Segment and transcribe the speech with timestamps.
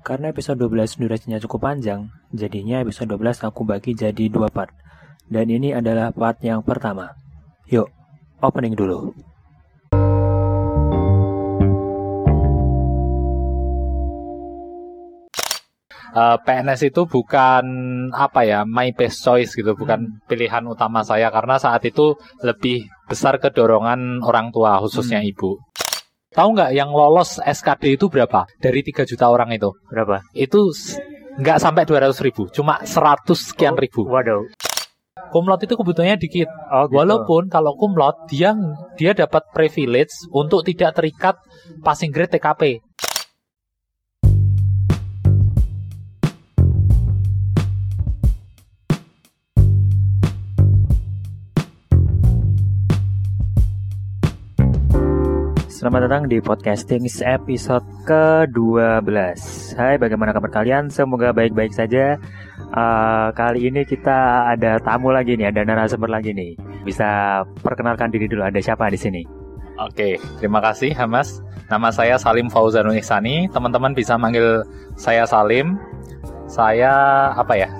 [0.00, 4.72] Karena episode 12 durasinya cukup panjang, jadinya episode 12 aku bagi jadi dua part.
[5.28, 7.12] Dan ini adalah part yang pertama.
[7.68, 7.86] Yuk,
[8.40, 9.12] opening dulu.
[16.14, 17.64] uh, PNS itu bukan
[18.10, 23.38] apa ya my best choice gitu, bukan pilihan utama saya karena saat itu lebih besar
[23.38, 25.30] kedorongan orang tua khususnya Hmm.
[25.30, 25.50] ibu.
[26.30, 28.46] Tahu nggak yang lolos SKD itu berapa?
[28.62, 29.74] Dari 3 juta orang itu.
[29.90, 30.22] Berapa?
[30.30, 30.70] Itu
[31.42, 34.06] nggak sampai 200 ribu, cuma 100 sekian ribu.
[34.06, 34.46] Waduh.
[35.34, 36.46] Kumlot itu kebutuhannya dikit.
[36.70, 37.02] Oh, gitu.
[37.02, 38.54] Walaupun kalau kumlot dia
[38.94, 41.34] dia dapat privilege untuk tidak terikat
[41.82, 42.78] passing grade TKP.
[55.80, 59.00] Selamat datang di podcasting episode ke-12
[59.80, 60.92] Hai bagaimana kabar kalian?
[60.92, 62.20] Semoga baik-baik saja
[62.60, 66.52] Eh, Kali ini kita ada tamu lagi nih, ada narasumber lagi nih
[66.84, 69.24] Bisa perkenalkan diri dulu, ada siapa di sini?
[69.80, 71.40] Oke, terima kasih Hamas.
[71.72, 73.48] Nama saya Salim Fauzanul Ihsani.
[73.48, 74.60] Teman-teman bisa manggil
[75.00, 75.80] saya Salim.
[76.44, 76.92] Saya
[77.32, 77.72] apa ya?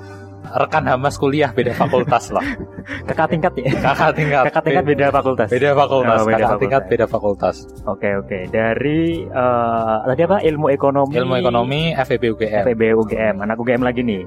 [0.51, 2.43] Rekan Hamas kuliah beda fakultas lah.
[3.07, 3.71] Kakak tingkat ya?
[3.79, 4.43] Kakak tingkat.
[4.51, 6.17] Kakak tingkat beda fakultas Beda fakultas.
[6.19, 6.61] Oh, beda Kakak fakultas.
[6.61, 7.55] tingkat beda fakultas.
[7.87, 10.37] Oke oke, dari eh, tadi apa?
[10.43, 12.63] Ilmu ekonomi Ilmu ekonomi FEB UGM.
[12.67, 14.21] FEB UGM, anak UGM lagi nih.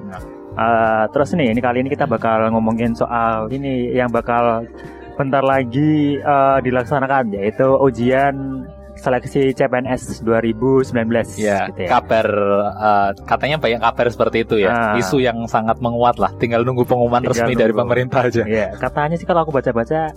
[0.54, 4.62] Eh, terus nih, ini kali ini kita bakal ngomongin soal ini yang bakal
[5.18, 8.64] bentar lagi eh, dilaksanakan yaitu ujian
[9.04, 10.96] seleksi CPNS 2019
[11.36, 11.88] Ya, gitu ya.
[11.92, 12.26] kabar
[12.72, 14.72] eh, katanya banyak kabar seperti itu ya.
[14.72, 14.94] Ah.
[14.96, 16.32] Isu yang sangat menguat lah.
[16.34, 17.82] Tinggal nunggu pengumuman Tinggal resmi dari nunggu.
[17.84, 18.42] pemerintah aja.
[18.42, 20.08] Iya, katanya sih kalau aku baca-baca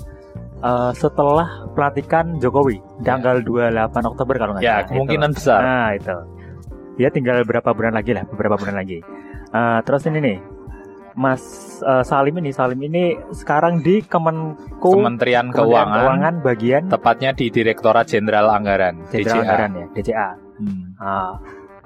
[0.58, 3.76] eh, setelah pelantikan Jokowi tanggal 28
[4.08, 4.88] Oktober kalau nggak Ya, salah.
[4.88, 5.38] kemungkinan Itu.
[5.38, 5.60] besar.
[5.60, 6.16] Nah, itu.
[6.98, 9.04] Ya tinggal berapa bulan lagi lah, beberapa bulan lagi.
[9.48, 10.38] Eh, terus ini nih,
[11.18, 11.42] Mas
[11.82, 17.50] eh, Salim ini, Salim ini sekarang di Kemenku Kementerian Kementerian Keuangan, Keuangan bagian tepatnya di
[17.50, 19.42] Direktorat Jenderal Anggaran, Jenderal DJA.
[19.42, 20.30] Anggaran ya, DCA.
[20.62, 20.84] Hmm.
[21.02, 21.34] Ah,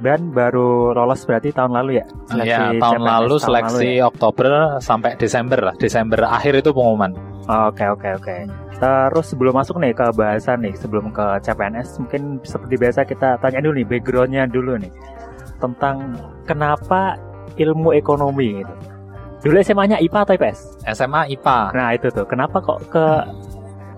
[0.01, 2.05] dan baru lolos berarti tahun lalu ya?
[2.43, 4.03] Ya, tahun CPNS lalu tahun seleksi lalu ya?
[4.11, 4.51] Oktober
[4.83, 5.75] sampai Desember lah.
[5.79, 7.15] Desember akhir itu pengumuman.
[7.47, 8.35] Oke oke oke.
[8.81, 13.61] Terus sebelum masuk nih ke bahasan nih, sebelum ke CPNS, mungkin seperti biasa kita tanya
[13.61, 14.91] dulu nih backgroundnya dulu nih
[15.61, 16.17] tentang
[16.49, 17.15] kenapa
[17.61, 18.75] ilmu ekonomi itu.
[19.41, 20.59] Dulu SMA-nya IPA atau IPS?
[20.87, 21.59] SMA IPA.
[21.73, 23.05] Nah itu tuh, kenapa kok ke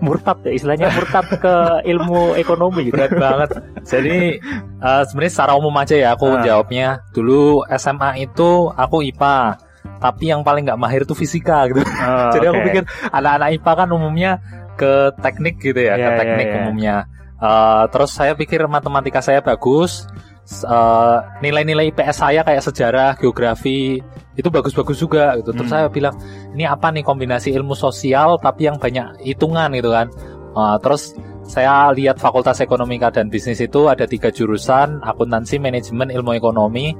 [0.03, 1.55] murtad ya istilahnya murtad ke
[1.91, 2.95] ilmu ekonomi gitu?
[2.95, 3.49] Berat banget.
[3.83, 6.43] Jadi eh, sebenarnya secara umum aja ya aku Ah.
[6.43, 7.03] jawabnya.
[7.11, 9.59] Dulu SMA itu aku IPA.
[9.99, 11.79] Tapi yang paling nggak mahir itu fisika gitu.
[11.79, 12.67] Oh, Jadi aku oke.
[12.67, 14.31] pikir anak-anak IPA kan umumnya
[14.73, 16.55] ke teknik gitu ya, Iya, ke iya, teknik iya.
[16.59, 16.95] umumnya.
[17.43, 20.07] Eh, terus saya pikir matematika saya bagus.
[20.43, 24.03] Eh, nilai-nilai IPS saya kayak sejarah, geografi
[24.35, 25.55] itu bagus-bagus juga gitu.
[25.55, 25.75] Terus Hmm.
[25.79, 26.19] saya bilang,
[26.51, 30.11] ini apa nih kombinasi ilmu sosial tapi yang banyak hitungan gitu kan.
[30.53, 31.15] Eh, terus
[31.47, 36.91] saya lihat Fakultas Ekonomika dan Bisnis itu ada tiga jurusan, akuntansi, manajemen, ilmu ekonomi.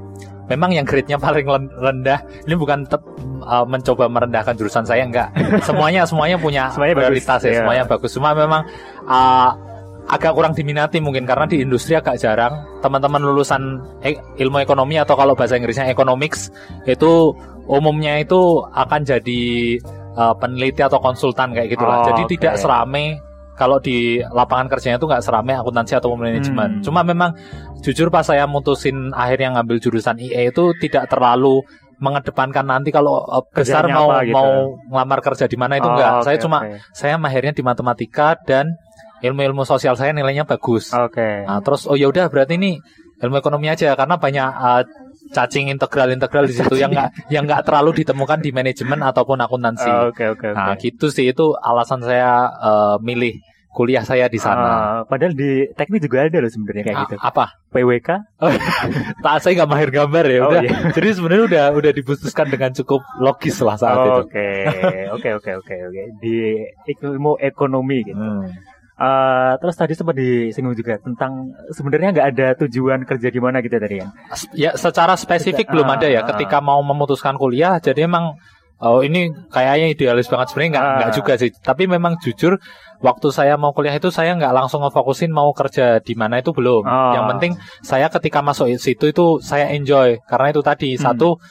[0.48, 1.44] Memang yang grade-nya paling
[1.80, 2.20] rendah.
[2.48, 3.08] Ini bukan tep-
[3.44, 5.32] uh, mencoba merendahkan jurusan saya enggak.
[5.64, 7.58] Semuanya semuanya punya Semuanya bagus, prioritas ya, iya.
[7.60, 8.10] semuanya bagus.
[8.12, 8.62] Cuma memang
[9.08, 9.50] uh,
[10.04, 13.62] agak kurang diminati mungkin karena di industri agak jarang teman-teman lulusan
[14.00, 16.52] e- ilmu ekonomi atau kalau bahasa Inggrisnya economics
[16.84, 17.32] itu
[17.64, 18.36] umumnya itu
[18.68, 19.42] akan jadi
[20.12, 21.98] uh, peneliti atau konsultan kayak Oh, gitulah.
[22.04, 22.30] Jadi oke.
[22.36, 23.16] tidak serame
[23.54, 26.20] kalau di lapangan kerjanya itu nggak serame akuntansi atau Hmm.
[26.20, 26.70] manajemen.
[26.84, 27.32] Cuma memang
[27.80, 31.64] jujur pas saya mutusin akhirnya ngambil jurusan IE itu tidak terlalu
[31.96, 34.34] mengedepankan nanti kalau uh, besar Kerjanya mau apa gitu.
[34.34, 34.50] mau
[34.90, 36.12] ngelamar kerja di mana itu Oh, enggak.
[36.12, 36.76] oke, saya cuma oke.
[36.92, 38.74] saya mahirnya di matematika dan
[39.24, 40.92] ilmu-ilmu sosial saya nilainya bagus.
[40.92, 41.42] Oke.
[41.42, 42.76] Nah, terus oh ya udah berarti ini
[43.18, 44.82] ilmu ekonomi aja karena banyak uh,
[45.32, 49.88] cacing integral-integral di situ yang nggak yang nggak terlalu ditemukan di manajemen ataupun akuntansi.
[50.12, 50.54] Oke oke oke.
[50.54, 53.40] Nah, gitu sih itu alasan saya uh, milih
[53.74, 54.62] kuliah saya di sana.
[54.62, 57.14] Ah, padahal di teknik juga ada loh sebenarnya kayak A- gitu.
[57.18, 57.44] Apa?
[57.74, 58.08] PWK?
[59.18, 60.62] Tak saya nggak mahir gambar ya Oh, udah.
[60.62, 60.78] iya.
[60.94, 64.30] Jadi sebenarnya udah udah diputuskan dengan cukup logis lah saat itu.
[64.30, 64.48] Oke,
[65.10, 66.02] oke, oke, oke, oke.
[66.22, 66.36] Di
[67.02, 68.14] ilmu ekonomi gitu.
[68.14, 68.46] Hmm.
[68.94, 73.74] Eh, terus tadi sempat disinggung juga tentang sebenarnya nggak ada tujuan kerja di mana gitu
[73.74, 74.06] tadi ya.
[74.54, 76.22] Ya secara spesifik Ah, belum ada ya.
[76.22, 76.30] ah.
[76.30, 78.38] Ketika mau memutuskan kuliah, jadi emang
[78.78, 80.94] oh ini kayaknya idealis banget sebenarnya nggak Ah.
[81.02, 81.50] nggak juga sih.
[81.50, 82.54] Tapi memang jujur
[83.02, 86.86] waktu saya mau kuliah itu saya nggak langsung ngefokusin mau kerja di mana itu belum.
[86.86, 87.18] Ah.
[87.18, 87.52] Yang penting
[87.82, 91.02] saya ketika masuk situ itu saya enjoy karena itu tadi Hmm.
[91.02, 91.42] satu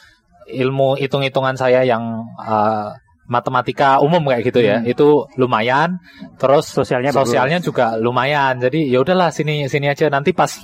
[0.48, 2.96] ilmu hitung-hitungan saya yang uh,
[3.33, 4.91] matematika umum kayak gitu ya Hmm.
[4.94, 5.97] itu lumayan
[6.38, 7.33] terus Sosialnya bagus.
[7.33, 10.62] sosialnya juga lumayan jadi ya udahlah sini sini aja nanti pas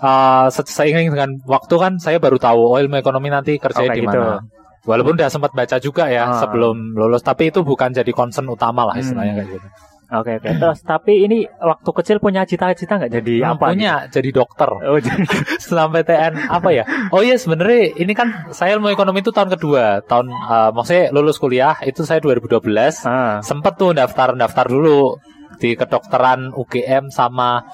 [0.00, 3.92] uh, se- seiring dengan waktu kan saya baru tahu oh ilmu ekonomi nanti kerja Oh,
[3.92, 4.08] di gitu.
[4.08, 4.40] mana.
[4.86, 6.38] Walaupun udah sempat baca juga ya Ah.
[6.38, 9.40] sebelum lulus, tapi itu bukan jadi concern utama lah istilahnya Hmm.
[9.42, 9.68] kayak gitu.
[10.06, 10.50] Oke oke.
[10.54, 13.66] Terus tapi ini waktu kecil punya cita-cita nggak jadi Yang apa?
[13.74, 14.86] punya jadi dokter gitu?
[14.86, 15.26] Oh jadi.
[15.66, 16.84] sampai TN apa ya?
[17.10, 21.42] Oh iya sebenarnya ini kan saya ilmu ekonomi itu tahun kedua, tahun uh, maksudnya lulus
[21.42, 22.62] kuliah itu saya 2012.
[23.02, 23.42] ah.
[23.42, 25.18] Sempet tuh daftar-daftar dulu
[25.58, 27.64] di kedokteran UGM sama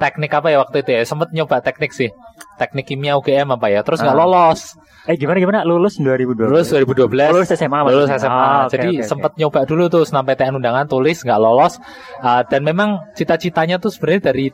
[0.00, 1.02] teknik apa ya waktu itu ya?
[1.04, 2.08] Sempet nyoba teknik sih.
[2.56, 3.84] Teknik kimia UGM apa ya?
[3.84, 4.20] Terus nggak Ah.
[4.20, 4.60] lolos.
[5.04, 5.60] Eh gimana gimana?
[5.62, 6.48] Lulus 2012.
[6.48, 7.28] Lulus 2012.
[7.30, 8.08] Lulus SMA lulus?
[8.10, 8.28] SMA.
[8.30, 9.08] Ah, oke, Jadi oke, oke.
[9.08, 11.76] sempat nyoba dulu tuh sampai TN undangan tulis nggak lolos.
[12.18, 14.52] Ah, dan memang cita-citanya tuh sebenarnya dari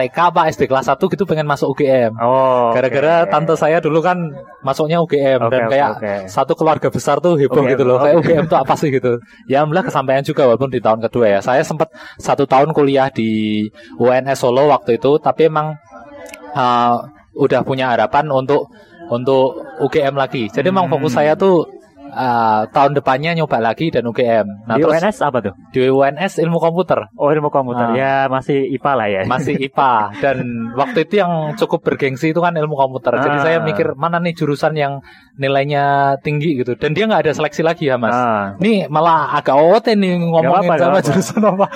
[0.00, 2.16] TK apa SD kelas 1 gitu pengen masuk UGM.
[2.16, 2.72] Oh.
[2.72, 3.28] Gara-gara oke.
[3.28, 4.16] tante saya dulu kan
[4.64, 6.12] masuknya UGM Oke, dan kayak oke.
[6.26, 8.00] satu keluarga besar tuh heboh UGM, gitu loh.
[8.00, 8.04] oke.
[8.08, 9.20] Kayak UGM tuh apa sih gitu.
[9.44, 11.40] Ya alhamdulillah kesampaian juga walaupun di tahun kedua ya.
[11.44, 15.76] Saya sempat satu tahun kuliah di UNS Solo waktu itu, tapi emang
[16.56, 16.96] uh,
[17.36, 18.72] udah punya harapan untuk
[19.10, 20.46] untuk UGM lagi.
[20.48, 20.96] Jadi emang Hmm.
[20.96, 21.66] fokus saya tuh
[22.10, 24.66] uh, tahun depannya nyoba lagi dan UGM.
[24.66, 25.54] Nah di terus UNS apa tuh?
[25.70, 27.86] di UNS ilmu komputer Oh ilmu komputer.
[27.86, 27.94] Ah.
[27.94, 29.20] Ya masih IPA lah ya.
[29.24, 30.36] masih IPA dan
[30.74, 33.14] waktu itu yang cukup bergengsi itu kan ilmu komputer.
[33.16, 33.42] Jadi Ah.
[33.42, 35.00] saya mikir mana nih jurusan yang
[35.34, 35.84] nilainya
[36.18, 36.74] tinggi gitu.
[36.74, 38.12] Dan dia nggak ada seleksi lagi ya mas.
[38.12, 38.54] Ah.
[38.58, 41.06] Ini malah agak OT nih ngomongin apa-apa, sama apa-apa.
[41.06, 41.66] jurusan apa.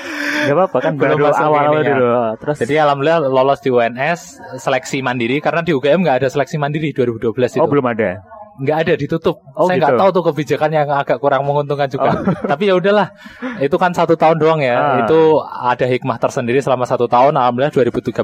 [0.45, 1.91] Gak apa-apa kan Belum baru awal-awal ininya.
[1.91, 2.09] dulu.
[2.39, 4.21] Terus Jadi alhamdulillah lolos di UNS
[4.57, 7.61] seleksi mandiri karena di UGM nggak ada seleksi mandiri 2012 itu.
[7.61, 8.21] oh belum ada.
[8.55, 9.43] Nggak ada ditutup.
[9.55, 9.83] Oh, saya gitu.
[9.83, 12.15] nggak tahu tuh kebijakan yang agak kurang menguntungkan juga.
[12.51, 13.11] Tapi ya udahlah,
[13.59, 14.79] itu kan satu tahun doang ya.
[14.79, 14.97] Ah.
[15.03, 17.35] Itu ada hikmah tersendiri selama satu tahun.
[17.35, 18.15] Alhamdulillah 2013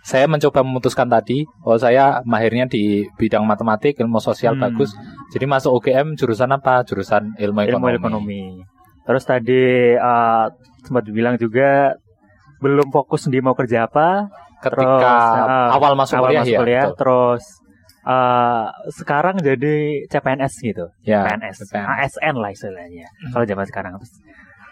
[0.00, 4.64] saya mencoba memutuskan tadi, oh saya mahirnya di bidang matematik, ilmu sosial Hmm.
[4.72, 4.96] bagus.
[5.36, 6.80] Jadi masuk UGM jurusan apa?
[6.82, 7.96] Jurusan ilmu Ilmu ekonomi.
[8.00, 8.42] ekonomi.
[9.04, 9.62] Terus tadi
[9.92, 10.44] eh,
[10.80, 11.92] sempat bilang juga
[12.58, 14.32] belum fokus di mau kerja apa.
[14.58, 16.58] Ketika Terus, ah, awal masuk awal kuliah masuk ya.
[16.58, 16.96] kuliah, betul.
[16.98, 17.42] terus
[18.08, 18.66] eh,
[18.96, 20.86] sekarang jadi CPNS gitu.
[21.04, 22.16] Ya, PNS, CPNS.
[22.16, 23.06] ASN lah istilahnya.
[23.32, 24.14] Kalau zaman sekarang terus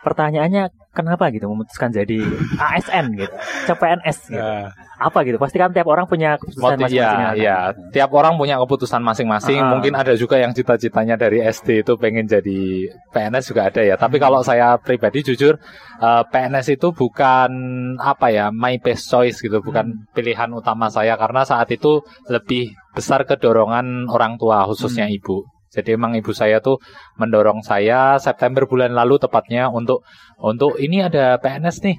[0.07, 2.23] pertanyaannya kenapa gitu memutuskan jadi
[2.57, 3.35] ASN gitu,
[3.67, 4.39] CPNS gitu.
[4.39, 4.71] Ya.
[4.97, 5.37] Apa gitu?
[5.37, 6.97] Pasti kan tiap orang punya keputusan Motif, masing-masing.
[6.97, 7.35] ya, kan?
[7.37, 7.59] ya.
[7.93, 9.59] Tiap orang punya keputusan masing-masing.
[9.61, 9.77] Ah.
[9.77, 14.01] Mungkin ada juga yang cita-citanya dari SD itu pengen jadi PNS juga ada ya.
[14.01, 15.61] Tapi kalau saya pribadi jujur,
[16.01, 17.51] eh, PNS itu bukan
[18.01, 22.01] apa ya, my best choice gitu, bukan pilihan utama saya karena saat itu
[22.33, 25.19] lebih besar kedorongan orang tua khususnya Hmm.
[25.21, 25.45] ibu.
[25.77, 26.81] Jadi emang ibu saya tuh
[27.21, 30.03] mendorong saya September bulan lalu tepatnya untuk
[30.41, 31.99] untuk ini ada PNS nih.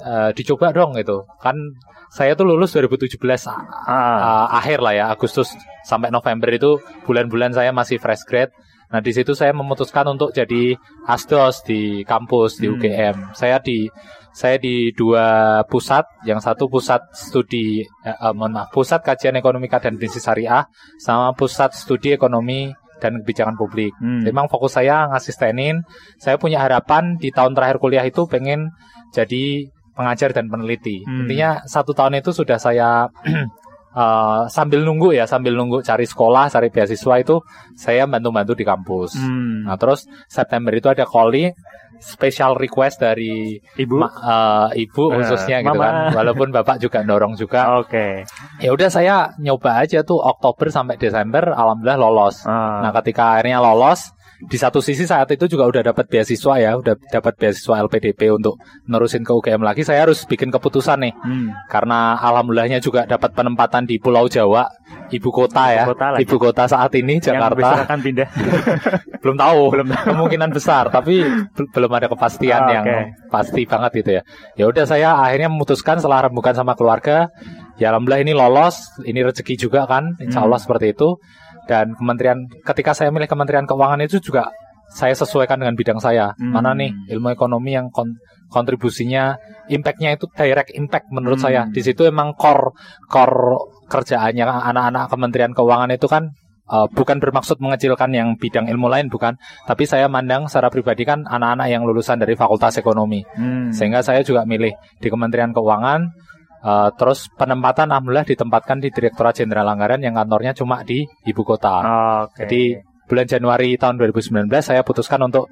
[0.00, 1.28] eh, dicoba dong gitu.
[1.44, 1.76] Kan
[2.08, 3.52] saya tuh lulus 2017 Ah,
[3.84, 5.52] uh, akhir lah ya Agustus
[5.84, 8.48] sampai November itu bulan-bulan saya masih fresh grade.
[8.90, 10.74] Nah di situ saya memutuskan untuk jadi
[11.06, 12.80] asdos di kampus di Hmm.
[12.80, 13.16] UGM.
[13.36, 13.86] Saya di
[14.32, 19.68] saya di dua pusat, yang satu pusat studi eh, eh, mohon maaf, pusat kajian ekonomi
[19.68, 20.64] dan bisnis syariah
[20.98, 23.96] sama pusat studi ekonomi dan kebijakan publik.
[23.98, 24.28] hmm.
[24.28, 25.82] Memang fokus saya ngasistenin.
[26.20, 28.70] Saya punya harapan di tahun terakhir kuliah itu pengen
[29.10, 29.66] jadi
[29.96, 31.02] pengajar dan peneliti.
[31.04, 31.26] Hmm.
[31.26, 33.08] Intinya satu tahun itu sudah saya
[33.90, 37.40] eh, sambil nunggu ya, sambil nunggu cari sekolah, cari beasiswa itu
[37.74, 39.16] saya bantu-bantu di kampus.
[39.16, 39.66] Hmm.
[39.66, 41.50] Nah terus September itu ada calling
[42.00, 43.92] special request dari Ibu.
[43.92, 44.08] ma-
[44.72, 45.84] eh, ibu Eh, khususnya gitu mama.
[45.84, 45.94] kan.
[46.16, 47.76] Walaupun bapak juga dorong juga.
[47.76, 48.24] Oke.
[48.56, 52.48] Ya udah saya nyoba aja tuh Oktober sampai Desember, alhamdulillah lolos.
[52.48, 52.80] Ah.
[52.80, 56.96] Nah, ketika akhirnya lolos, di satu sisi saat itu juga udah dapat beasiswa ya, udah
[57.10, 59.82] dapat beasiswa LPDP untuk nerusin ke UGM lagi.
[59.82, 61.52] Saya harus bikin keputusan nih, Hmm.
[61.68, 64.64] karena alhamdulillahnya juga dapat penempatan di Pulau Jawa,
[65.08, 66.20] ibu kota ya, Ibu kota lagi.
[66.24, 67.68] ibu kota saat ini Yang Jakarta.
[67.84, 68.28] akan pindah.
[69.22, 70.04] belum tahu, Belum tahu.
[70.08, 71.20] kemungkinan besar, tapi
[71.52, 73.28] bel- belum ada kepastian Ah, yang oke.
[73.28, 74.22] pasti banget gitu ya.
[74.56, 77.28] Ya udah saya akhirnya memutuskan setelah rembukan sama keluarga,
[77.76, 80.64] ya alhamdulillah ini lolos, ini rezeki juga kan, insya Allah Hmm.
[80.64, 81.20] seperti itu.
[81.70, 84.50] Dan kementerian, ketika saya milih Kementerian Keuangan itu juga
[84.90, 86.34] saya sesuaikan dengan bidang saya.
[86.34, 86.50] Hmm.
[86.50, 88.18] Mana nih ilmu ekonomi yang kon-
[88.50, 89.38] kontribusinya,
[89.70, 91.46] impactnya itu direct impact menurut Hmm.
[91.46, 91.60] saya.
[91.70, 92.74] Di situ emang core
[93.06, 96.34] core kerjaannya anak-anak Kementerian Keuangan itu kan
[96.66, 101.22] uh, bukan bermaksud mengecilkan yang bidang ilmu lain bukan, tapi saya mandang secara pribadi kan
[101.22, 103.22] anak-anak yang lulusan dari Fakultas Ekonomi.
[103.38, 103.70] Hmm.
[103.70, 106.10] Sehingga saya juga milih di Kementerian Keuangan
[106.62, 111.74] uh, terus penempatan alhamdulillah ditempatkan di Direktorat Jenderal Anggaran yang kantornya cuma di ibu kota.
[112.26, 112.44] Oke.
[112.46, 112.62] Jadi
[113.10, 115.50] bulan Januari tahun 2019 saya putuskan untuk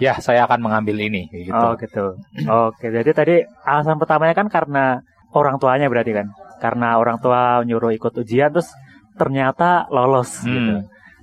[0.00, 1.54] ya saya akan mengambil ini gitu.
[1.54, 2.18] Oh gitu.
[2.50, 6.32] Oke, jadi tadi alasan pertamanya kan karena orang tuanya berarti kan.
[6.58, 8.72] Karena orang tua nyuruh ikut ujian terus
[9.14, 10.50] ternyata lolos Hmm.
[10.50, 10.74] gitu.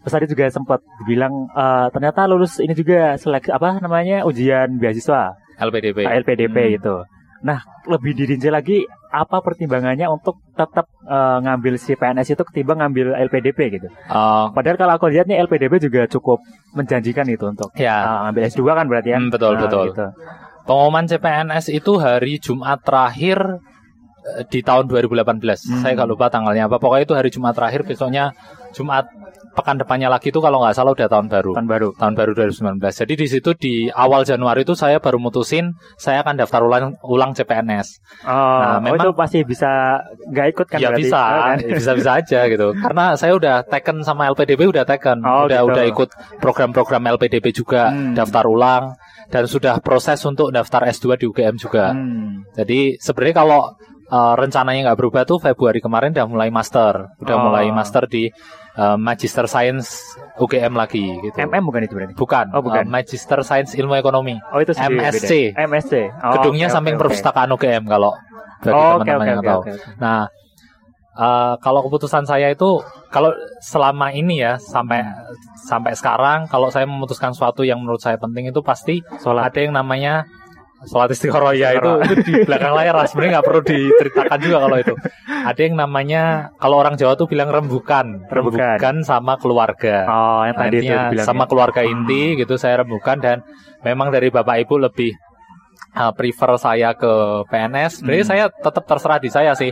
[0.01, 5.35] Terus tadi juga sempat bilang eh, ternyata lulus ini juga seleksi apa namanya ujian beasiswa
[5.61, 6.05] LPDP.
[6.05, 6.77] LPDP Hmm.
[6.77, 6.95] itu.
[7.41, 8.77] Nah, lebih dirinci lagi
[9.09, 13.87] apa pertimbangannya untuk tetap eh, ngambil si PNS itu ketimbang ngambil LPDP gitu.
[13.89, 16.37] Eh, Padahal kalau aku lihat nih LPDP juga cukup
[16.71, 19.19] menjanjikan itu untuk ya, eh, ngambil S2 kan berarti ya.
[19.19, 19.85] Hmm, betul, Nah, betul.
[19.89, 20.05] gitu.
[20.61, 23.37] pengumuman CPNS itu hari Jumat terakhir
[24.21, 25.65] eh, di tahun 2018.
[25.65, 25.81] Hmm.
[25.81, 26.77] Saya nggak lupa tanggalnya apa.
[26.77, 28.37] Pokoknya itu hari Jumat terakhir, besoknya
[28.71, 29.09] Jumat
[29.51, 31.51] pekan depannya lagi itu kalau nggak salah udah tahun baru.
[31.53, 31.87] Tahun baru.
[31.95, 32.79] tahun baru 2019.
[33.03, 37.31] Jadi di situ di awal Januari itu saya baru mutusin saya akan daftar ulang ulang
[37.31, 37.99] CPNS.
[38.23, 41.01] Oh, Nah, oh, memang- itu pasti bisa nggak ikut kan ya berarti?
[41.03, 41.57] bisa, Oh, kan?
[41.79, 42.67] bisa bisa aja gitu.
[42.73, 45.69] Karena saya udah taken sama LPDP udah taken, Oh, udah gitu.
[45.71, 48.13] udah ikut program-program LPDP juga, Hmm.
[48.13, 48.83] daftar ulang
[49.27, 51.91] dan sudah proses untuk daftar S2 di UGM juga.
[51.91, 52.47] Hmm.
[52.53, 53.61] Jadi sebenarnya kalau
[54.07, 57.43] uh, rencananya nggak berubah tuh Februari kemarin udah mulai master, udah Oh.
[57.47, 58.27] mulai master di
[58.73, 60.03] uh, Magister Science
[60.35, 61.35] UGM lagi gitu.
[61.35, 62.13] MM bukan itu berarti?
[62.13, 62.83] Bukan, Oh, bukan.
[62.83, 64.37] uh, Magister Science Ilmu Ekonomi.
[64.49, 65.31] Oh itu sendiri MSc.
[65.51, 65.65] beda.
[65.65, 65.93] MSc.
[66.21, 67.01] Oh, Gedungnya oke, samping oke.
[67.01, 68.11] perpustakaan UGM kalau
[68.59, 69.61] bagi Oh, teman-teman oke yang oke tahu.
[69.61, 69.71] oke.
[69.71, 69.89] oke.
[69.97, 70.21] Nah,
[71.13, 72.69] uh, kalau keputusan saya itu
[73.09, 75.03] kalau selama ini ya sampai
[75.59, 79.51] sampai sekarang kalau saya memutuskan sesuatu yang menurut saya penting itu pasti Sholat.
[79.51, 80.25] ada yang namanya
[80.81, 84.77] sholat istikharah ya itu, itu di belakang layar lah sebenarnya nggak perlu diceritakan juga kalau
[84.81, 84.93] itu
[85.29, 86.21] ada yang namanya
[86.57, 89.05] kalau orang Jawa tuh bilang rembukan Rembukan.
[89.05, 93.37] sama keluarga Oh yang tadi itu Artinya bilang sama keluarga inti gitu saya rembukan dan
[93.81, 95.13] memang dari bapak ibu lebih
[95.93, 98.01] uh, prefer saya ke PNS.
[98.01, 98.31] Sebenarnya Hmm.
[98.31, 99.71] saya tetap terserah di saya sih.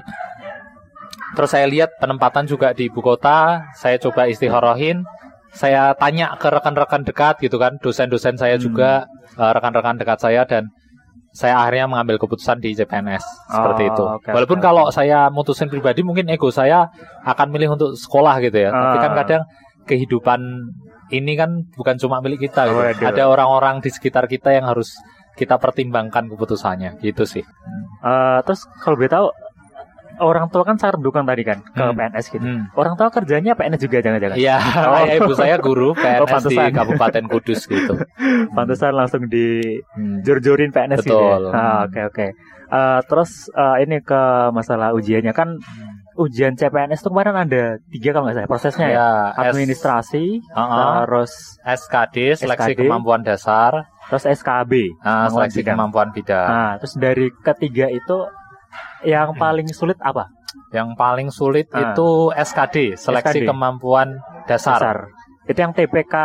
[1.37, 5.05] Terus saya lihat penempatan juga di ibu kota, saya coba istikharohin.
[5.49, 8.65] Saya tanya ke rekan-rekan dekat gitu kan, dosen-dosen saya Hmm.
[8.65, 8.91] juga,
[9.37, 10.69] uh, rekan-rekan dekat saya dan
[11.29, 14.03] saya akhirnya mengambil keputusan di CPNS seperti Oh, itu.
[14.17, 16.89] oke, Walaupun oke, kalau saya mutusin pribadi mungkin ego saya
[17.23, 18.69] akan milih untuk sekolah gitu ya.
[18.69, 19.17] Tapi kan Ah.
[19.17, 19.41] kadang
[19.85, 20.39] kehidupan
[21.09, 22.77] ini kan bukan cuma milik kita gitu.
[22.77, 23.07] Waduh.
[23.07, 24.93] Ada orang-orang di sekitar kita yang harus
[25.33, 27.41] kita pertimbangkan keputusannya gitu sih.
[27.99, 29.27] Eh, terus kalau boleh tahu
[30.19, 31.93] orang tua kan sangat mendukung tadi kan ke Hmm.
[31.93, 32.41] PNS gitu.
[32.41, 32.67] Hmm.
[32.73, 34.35] Orang tua kerjanya PNS juga jangan-jangan.
[34.35, 34.97] Iya, Oh.
[34.97, 36.69] ayah ibu saya guru PNS di pantesan.
[36.71, 37.93] Kabupaten Kudus gitu.
[38.55, 40.21] Pantesan langsung di Hmm.
[40.21, 41.15] jor-jorin PNS gitu.
[41.15, 41.41] Betul.
[41.45, 41.53] ya?
[41.53, 42.27] Ah, Oke oke.
[42.69, 45.57] Eh, terus eh, ini ke masalah ujiannya kan
[46.15, 48.93] ujian CPNS itu kemarin ada tiga kalau nggak salah prosesnya ya.
[48.93, 50.93] Ya, S- Administrasi, Uh-uh.
[51.01, 52.79] terus SKD, seleksi SKD.
[52.83, 54.73] kemampuan dasar, terus SKB.
[54.99, 55.75] nah, seleksi bidang.
[55.75, 56.45] kemampuan bidang.
[56.45, 58.17] Nah, terus dari ketiga itu
[59.01, 59.39] yang Hmm.
[59.39, 60.27] paling sulit apa?
[60.69, 61.93] Yang paling sulit Ah.
[61.93, 63.47] itu SKD, seleksi SKD.
[63.47, 64.81] kemampuan dasar.
[64.81, 64.97] Dasar.
[65.45, 66.15] Itu yang TPK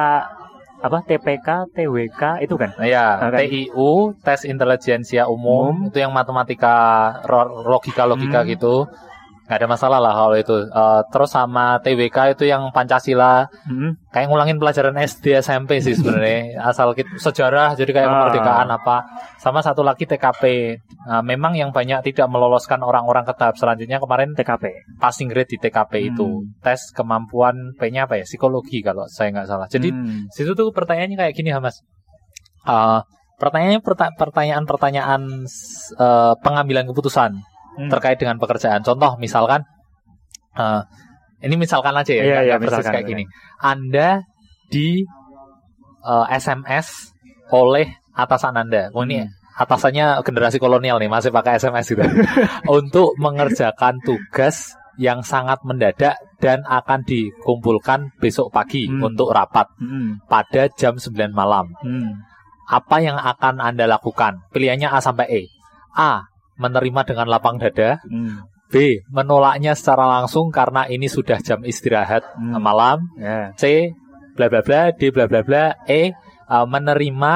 [0.80, 1.00] apa?
[1.00, 2.76] TPK, TWK itu kan?
[2.80, 3.40] Ya, Ah, kan?
[3.40, 5.88] TIU, tes intelijensia umum, Umum.
[5.88, 6.76] itu yang matematika
[7.64, 8.48] logika-logika Hmm.
[8.48, 8.74] gitu.
[9.44, 10.56] Nggak ada masalah lah kalau itu.
[10.64, 13.92] Eh, terus sama TWK itu yang Pancasila, Hmm.
[14.08, 16.40] kayak ngulangin pelajaran SD SMP sih sebenarnya.
[16.72, 18.12] Asal kita sejarah jadi kayak Ah.
[18.24, 18.96] kemerdekaan apa.
[19.36, 20.74] Sama satu lagi TKP.
[21.04, 24.64] Nah, memang yang banyak tidak meloloskan orang-orang ke tahap selanjutnya kemarin TKP.
[24.96, 26.08] passing grade di TKP Hmm.
[26.08, 26.28] itu.
[26.58, 28.24] Tes kemampuan P-nya apa ya?
[28.24, 29.68] Psikologi kalau saya nggak salah.
[29.68, 30.24] Jadi Hmm.
[30.32, 31.84] situ tuh pertanyaannya kayak gini ya mas
[32.64, 33.00] Eh,
[33.36, 35.20] pertanyaannya perta- pertanyaan-pertanyaan
[35.94, 37.36] eh, pengambilan keputusan
[37.74, 37.90] Hmm.
[37.90, 39.62] terkait dengan pekerjaan contoh misalkan
[40.54, 40.80] eh,
[41.42, 43.24] ini misalkan aja ya Iya, nggak- iya, nggak persis misalkan, kayak gini
[43.58, 44.08] anda
[44.68, 44.88] di
[46.04, 46.88] eh, SMS
[47.50, 49.30] oleh atasan anda oh ini Hmm.
[49.54, 52.02] atasannya generasi kolonial nih masih pakai SMS gitu
[52.78, 59.02] untuk mengerjakan tugas yang sangat mendadak dan akan dikumpulkan besok pagi Hmm.
[59.04, 60.22] untuk rapat Hmm.
[60.26, 61.74] pada jam 9 malam.
[61.82, 62.22] Hmm.
[62.64, 64.46] Apa yang akan Anda lakukan?
[64.50, 65.42] Pilihannya A sampai E.
[65.92, 66.22] A.
[66.56, 67.98] Menerima dengan lapang dada.
[68.06, 68.46] Hmm.
[68.70, 69.04] B.
[69.08, 72.58] Menolaknya secara langsung karena ini sudah jam istirahat Hmm.
[72.58, 73.06] malam.
[73.18, 73.54] Ya.
[73.54, 73.92] C.
[74.34, 74.90] Bla bla bla.
[74.90, 75.10] D.
[75.10, 75.64] Bla bla bla.
[75.86, 76.10] E.
[76.44, 77.34] uh, menerima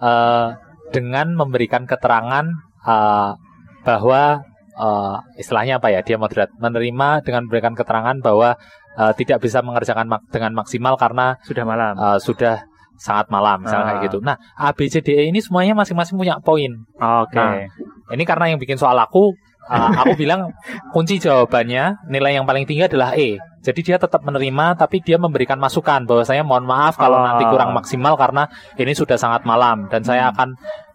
[0.00, 0.46] uh,
[0.94, 2.46] dengan memberikan keterangan
[2.86, 3.34] uh,
[3.82, 4.42] bahwa
[4.78, 6.00] uh, istilahnya apa ya?
[6.06, 6.50] Dia moderat.
[6.56, 8.54] Menerima dengan memberikan keterangan bahwa
[8.94, 11.94] uh, tidak bisa mengerjakan mak- dengan maksimal karena Sudah malam.
[11.98, 12.62] uh, sudah
[12.96, 13.62] sangat malam Ah.
[13.62, 14.18] misalnya kayak gitu.
[14.24, 16.72] Nah, A B C D E ini semuanya masing-masing punya poin.
[16.96, 17.36] Oke.
[17.36, 17.68] nah,
[18.06, 19.34] Ini karena yang bikin soal aku
[19.66, 20.54] uh, aku bilang
[20.90, 23.36] kunci jawabannya nilai yang paling tinggi adalah E.
[23.60, 27.74] Jadi dia tetap menerima tapi dia memberikan masukan bahwa saya mohon maaf kalau nanti kurang
[27.74, 28.46] maksimal karena
[28.78, 30.32] ini sudah sangat malam dan saya Hmm.
[30.32, 30.48] akan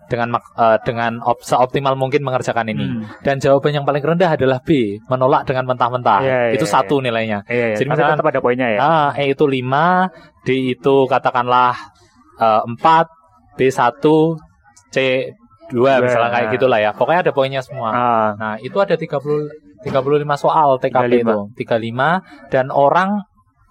[0.07, 2.83] dengan uh, dengan op- seoptimal mungkin mengerjakan ini.
[2.83, 3.07] Hmm.
[3.23, 6.19] Dan jawaban yang paling rendah adalah B, menolak dengan mentah-mentah.
[6.19, 6.71] Iya, iya, Itu iya.
[6.75, 7.47] satu nilainya.
[7.47, 7.77] Iya, iya.
[7.79, 8.79] Jadi misalkan- tetap ada poinnya ya.
[8.83, 10.11] Ah, E itu 5,
[10.43, 11.75] D itu katakanlah
[12.43, 13.07] eh, 4,
[13.55, 14.03] B1,
[15.71, 16.91] C2 misalnya kayak gitulah ya.
[16.91, 17.89] Pokoknya ada poinnya semua.
[17.89, 18.29] Ah.
[18.35, 19.47] Nah, itu ada 30
[19.81, 20.83] 35 soal 35.
[20.83, 21.37] TKP itu.
[21.57, 23.23] 35 dan orang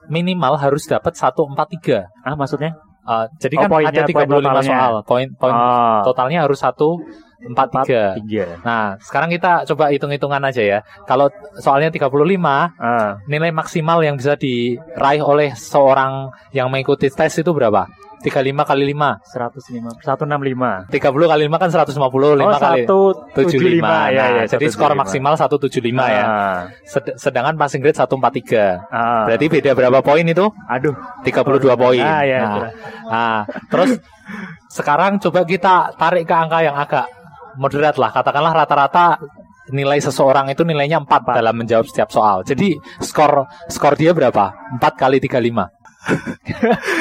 [0.09, 2.09] minimal harus dapat 143.
[2.21, 2.75] Ah, maksudnya?
[3.01, 4.63] Eh, jadi Oh, kan poinnya, ada poin 35 totalnya.
[4.67, 4.93] soal.
[5.05, 6.01] Poin poin Ah.
[6.03, 6.99] totalnya harus 1
[7.41, 8.21] 43.
[8.21, 8.61] 43.
[8.61, 10.79] Nah, sekarang kita coba hitung-hitungan aja ya.
[11.07, 17.51] Kalau soalnya 35, Ah, nilai maksimal yang bisa diraih oleh seorang yang mengikuti tes itu
[17.51, 17.89] berapa?
[18.21, 19.17] 35 kali 5.
[19.25, 20.93] 105 165.
[20.93, 23.81] 30 kali 5 kan 150, 5 Oh, kali 175 75.
[23.81, 24.45] ya, Nah, ya.
[24.47, 26.25] jadi skor maksimal 175 ya.
[26.25, 28.85] Ah, Sed- sedangkan passing grade 143.
[28.93, 29.25] ah.
[29.25, 30.47] Berarti beda berapa poin itu?
[30.69, 32.05] aduh, 32 poin.
[32.05, 32.69] Ah, ya, nah,
[33.09, 33.97] nah, terus
[34.69, 37.09] sekarang coba kita tarik ke angka yang agak
[37.57, 38.13] moderat lah.
[38.13, 39.19] Katakanlah rata-rata
[39.71, 42.43] nilai seseorang itu nilainya 4 dalam menjawab setiap soal.
[42.43, 44.51] Jadi skor skor dia berapa?
[44.79, 45.71] 4 kali 35.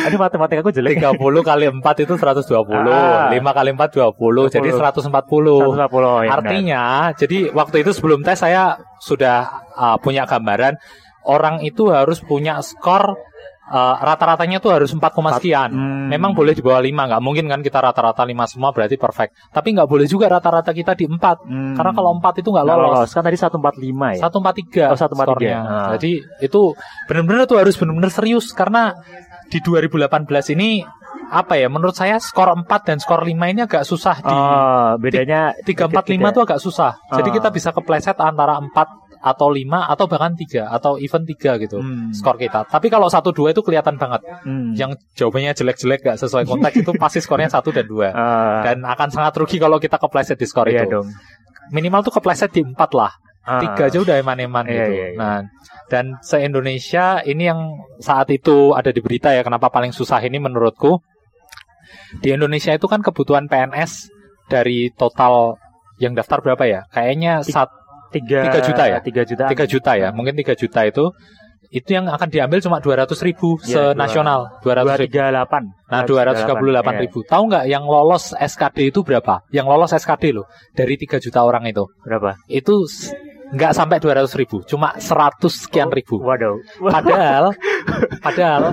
[0.06, 1.00] Aduh matematika aku jelek.
[1.00, 2.52] 30 kali 4 itu 120.
[2.92, 3.32] Ah.
[3.32, 4.54] 5 kali 4 20.
[4.54, 5.08] Jadi 140.
[5.08, 6.30] 140 ya.
[6.36, 6.84] Artinya,
[7.16, 10.76] jadi waktu itu sebelum tes saya sudah uh, punya gambaran
[11.30, 13.16] orang itu harus punya skor
[13.70, 15.00] uh, rata-ratanya tuh harus 4,
[15.38, 15.70] sekian.
[15.70, 16.08] Hmm.
[16.10, 19.38] Memang boleh di bawah 5, nggak mungkin kan kita rata-rata 5 semua berarti perfect.
[19.50, 21.46] Tapi nggak boleh juga rata-rata kita di 4.
[21.46, 21.74] Hmm.
[21.78, 23.10] Karena kalau 4 itu nggak Nggak lolos.
[23.14, 24.22] Kan tadi 145 ya.
[24.26, 25.16] 143 Oh, 143.
[25.16, 25.58] skornya.
[25.62, 25.90] Ah.
[25.96, 26.12] Jadi
[26.42, 26.62] itu
[27.06, 28.98] benar-benar tuh harus benar-benar serius karena
[29.48, 30.82] di 2018 ini
[31.30, 35.54] apa ya menurut saya skor 4 dan skor 5 ini agak susah di Oh, bedanya
[35.62, 36.34] 3 4 dikit-dikit 5 ya.
[36.34, 36.92] tuh agak susah.
[37.12, 37.34] Jadi Ah.
[37.38, 39.62] kita bisa kepleset antara 4 atau 5
[39.92, 41.78] atau bahkan 3 atau even 3 gitu.
[41.78, 42.12] Hmm.
[42.12, 42.64] Skor kita.
[42.66, 44.24] Tapi kalau 1 2 itu kelihatan banget.
[44.44, 44.72] Hmm.
[44.74, 48.10] Yang jawabannya jelek-jelek gak sesuai konteks itu pasti skornya 1 dan 2.
[48.10, 50.96] Ah, Dan akan sangat rugi kalau kita kepleset di skor iya itu.
[51.00, 51.08] dong.
[51.70, 53.12] Minimal tuh kepleset di 4 lah.
[53.44, 53.60] Ah.
[53.60, 54.92] Tiga aja udah eman-eman Iya, gitu.
[54.94, 55.18] iya, iya.
[55.18, 55.38] Nah,
[55.90, 57.60] dan se-Indonesia ini yang
[57.98, 61.02] saat itu ada di berita ya kenapa paling susah ini menurutku.
[62.20, 64.10] Di Indonesia itu kan kebutuhan PNS
[64.48, 65.58] dari total
[65.98, 66.82] yang daftar berapa ya?
[66.90, 67.70] Kayaknya Ti- sat,
[68.10, 68.98] Tiga, Tiga juta ya?
[69.02, 69.46] Tiga juta.
[69.50, 70.10] 3 juta ya.
[70.10, 71.06] Mungkin 3 juta itu
[71.70, 74.58] itu yang akan diambil cuma 200 ribu Iya, senasional.
[74.66, 75.06] 200 Dua ribu.
[75.06, 75.64] tiga delapan.
[75.86, 77.02] Nah, 238 Iya.
[77.06, 77.20] ribu.
[77.22, 79.46] Tahu nggak yang lolos SKD itu berapa?
[79.54, 81.86] Yang lolos SKD loh dari 3 juta orang itu.
[82.02, 82.42] Berapa?
[82.50, 82.90] Itu
[83.50, 86.22] nggak sampai 200 ribu, cuma 100 sekian ribu.
[86.22, 86.62] Waduh.
[86.80, 87.50] Padahal,
[88.26, 88.64] padahal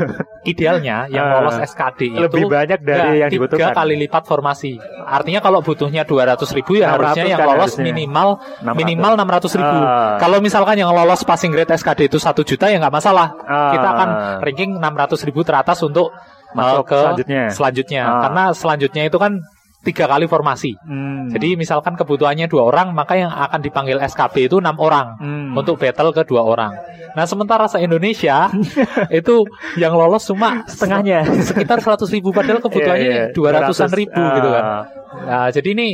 [0.42, 3.72] idealnya yang Ah, lolos SKD itu Lebih banyak dari yang tiga dibutuhkan.
[3.72, 4.76] kali lipat formasi.
[5.02, 7.84] Artinya kalau butuhnya 200 ribu ya 600 harusnya yang kan lolos harusnya.
[7.84, 8.28] minimal
[8.62, 8.76] 600.
[8.76, 9.76] minimal 600 ribu.
[9.80, 10.16] Ah.
[10.20, 13.32] Kalau misalkan yang lolos passing grade SKD itu 1 juta ya nggak masalah.
[13.42, 13.72] Ah.
[13.74, 14.08] Kita akan
[14.44, 16.12] ranking 600 ribu teratas untuk
[16.54, 17.42] Masuk uh, ke selanjutnya.
[17.50, 18.02] selanjutnya.
[18.04, 18.20] Ah.
[18.28, 19.32] Karena selanjutnya itu kan
[19.86, 20.74] tiga kali formasi.
[20.82, 21.30] Hmm.
[21.30, 25.54] Jadi misalkan kebutuhannya dua orang, maka yang akan dipanggil SKB itu enam orang Hmm.
[25.54, 26.74] untuk battle ke dua orang.
[27.14, 28.50] Nah sementara se Indonesia
[29.14, 31.22] itu yang lolos cuma setengahnya.
[31.48, 33.26] sekitar 100 ribu padahal kebutuhannya Iya, iya.
[33.30, 34.64] dua ratusan 200, ribu gitu kan.
[34.64, 34.82] ah.
[35.22, 35.88] Nah jadi ini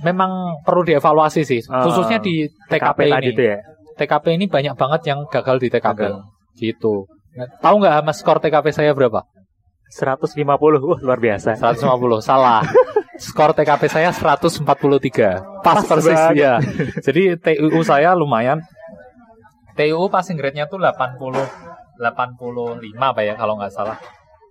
[0.00, 1.82] memang perlu dievaluasi sih, Ah.
[1.82, 3.34] khususnya di TKP, tadi ini.
[3.34, 3.56] itu ya.
[3.96, 5.98] TKP ini banyak banget yang gagal di TKP.
[5.98, 6.14] Gagal.
[6.56, 7.04] Gitu.
[7.30, 9.26] Nah, Tahu nggak mas skor TKP saya berapa?
[9.90, 10.40] 150.
[10.80, 11.58] Wah, luar biasa.
[11.58, 12.62] 150 salah.
[13.20, 14.64] Skor TKP saya 143.
[14.64, 16.56] Pas, Pas persis ya.
[17.04, 18.64] Jadi TUU saya lumayan.
[19.76, 21.20] TUU passing grade-nya tuh 80
[22.00, 24.00] 85 apa ya kalau nggak salah.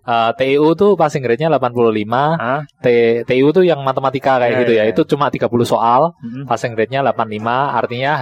[0.00, 2.34] Eh, TUU tuh passing grade-nya 85.
[2.34, 2.64] Hah?
[2.80, 2.86] T,
[3.22, 4.82] TUU tuh yang matematika kayak Iya, gitu ya.
[4.88, 4.90] iya.
[4.90, 6.16] Itu cuma 30 soal.
[6.18, 6.48] Hmm.
[6.48, 8.12] Passing grade-nya 85 artinya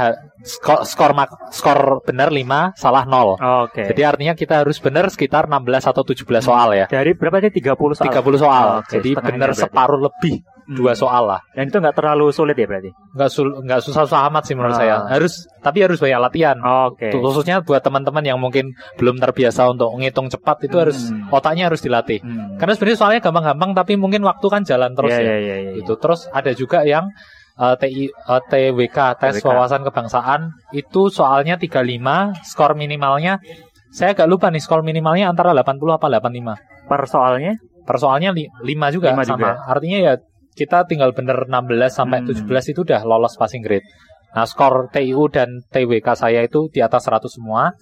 [0.43, 3.39] skor skor mak- skor benar 5, salah 0.
[3.39, 3.87] Oke.
[3.87, 6.87] Jadi artinya kita harus benar sekitar 16 atau 17 soal ya.
[6.89, 8.07] dari berapa tadi 30 soal?
[8.11, 8.67] 30 soal.
[8.83, 10.43] Oke, Jadi setengahnya benar separuh lebih.
[10.69, 11.41] Dua soal lah.
[11.51, 12.93] Dan itu nggak terlalu sulit ya berarti?
[13.17, 14.81] Nggak sul nggak susah-susah amat sih menurut Ah.
[14.81, 14.97] saya.
[15.09, 16.57] Harus tapi harus banyak latihan.
[16.85, 17.09] Oke.
[17.09, 21.31] Tuh, Khususnya buat teman-teman yang mungkin belum terbiasa untuk ngitung cepat itu harus Hmm.
[21.31, 22.21] otaknya harus dilatih.
[22.21, 22.57] Hmm.
[22.57, 25.25] Karena sebenarnya soalnya gampang-gampang tapi mungkin waktu kan jalan terus Iya, ya.
[25.25, 25.71] iya, iya, iya.
[25.79, 27.09] Itu terus ada juga yang
[27.57, 29.51] eh, TI eh, TWK tes TWK.
[29.51, 33.43] wawasan kebangsaan itu soalnya 35, skor minimalnya
[33.91, 36.55] saya agak lupa nih skor minimalnya antara 80 apa 85.
[36.87, 37.59] Per soalnya?
[37.83, 39.35] Persoalnya 5 juga Lima sama.
[39.35, 39.53] juga.
[39.67, 40.13] Artinya ya
[40.59, 42.35] kita tinggal bener 16 sampai Hmm.
[42.35, 43.87] 17 itu udah lolos passing grade.
[44.35, 47.73] Nah, skor TIU dan TWK saya itu di atas 100 semua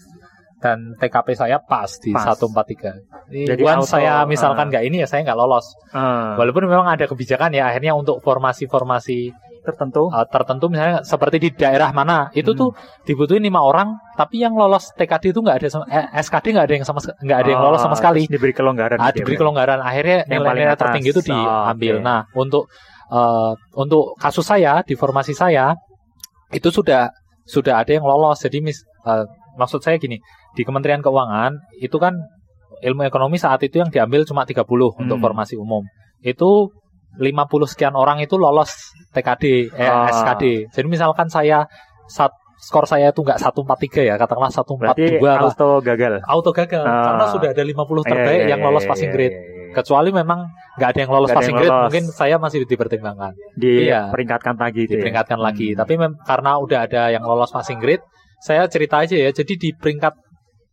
[0.61, 2.33] dan TKP saya pas di Pas.
[2.33, 2.97] 143.
[3.29, 4.71] Jadi Jadi auto, saya misalkan ah.
[4.73, 5.67] nggak ini ya saya nggak lolos.
[5.93, 9.33] Ah, Walaupun memang ada kebijakan ya akhirnya untuk formasi-formasi
[9.67, 10.07] tertentu.
[10.07, 12.59] uh, tertentu misalnya seperti di daerah mana itu Hmm.
[12.59, 12.69] tuh
[13.03, 16.75] dibutuhin lima orang tapi yang lolos TKD itu nggak ada sama, eh, SKD nggak ada
[16.75, 18.97] yang sama nggak ada yang lolos sama Ah, sekali terus Diberi kelonggaran.
[18.97, 19.39] ah, ya, diberi berarti?
[19.39, 22.03] kelonggaran akhirnya Yang paling nilai-nilai tertinggi itu Oh, diambil oke.
[22.03, 22.63] nah untuk
[23.09, 25.75] eh, untuk kasus saya di formasi saya
[26.49, 27.11] itu sudah
[27.45, 29.25] sudah ada yang lolos jadi mis eh,
[29.55, 30.19] maksud saya gini
[30.53, 32.15] di Kementerian Keuangan itu kan
[32.79, 35.23] ilmu ekonomi saat itu yang diambil cuma 30 untuk Hmm.
[35.23, 35.83] formasi umum
[36.21, 36.73] itu
[37.17, 38.71] 50 sekian orang itu lolos
[39.11, 40.07] TKD eh, Ah.
[40.07, 41.65] SKD jadi misalkan saya
[42.07, 46.13] sat, skor saya itu nggak 143 ya katakanlah 142 Berarti auto gagal.
[46.23, 47.05] auto gagal Ah.
[47.05, 49.37] karena sudah ada 50 Iya, terbaik iya, yang iya, lolos iya, passing grade.
[49.69, 50.41] Kecuali memang
[50.79, 51.85] nggak ada yang lolos ada passing yang grade, lolos.
[51.85, 54.09] mungkin saya masih dipertimbangkan, Di Iya.
[54.09, 55.37] peringkatkan lagi itu ya.
[55.37, 55.69] lagi.
[55.73, 55.79] Hmm.
[55.79, 58.01] Tapi mem- karena udah ada yang lolos passing grade,
[58.39, 59.29] saya cerita aja ya.
[59.29, 60.26] Jadi di peringkat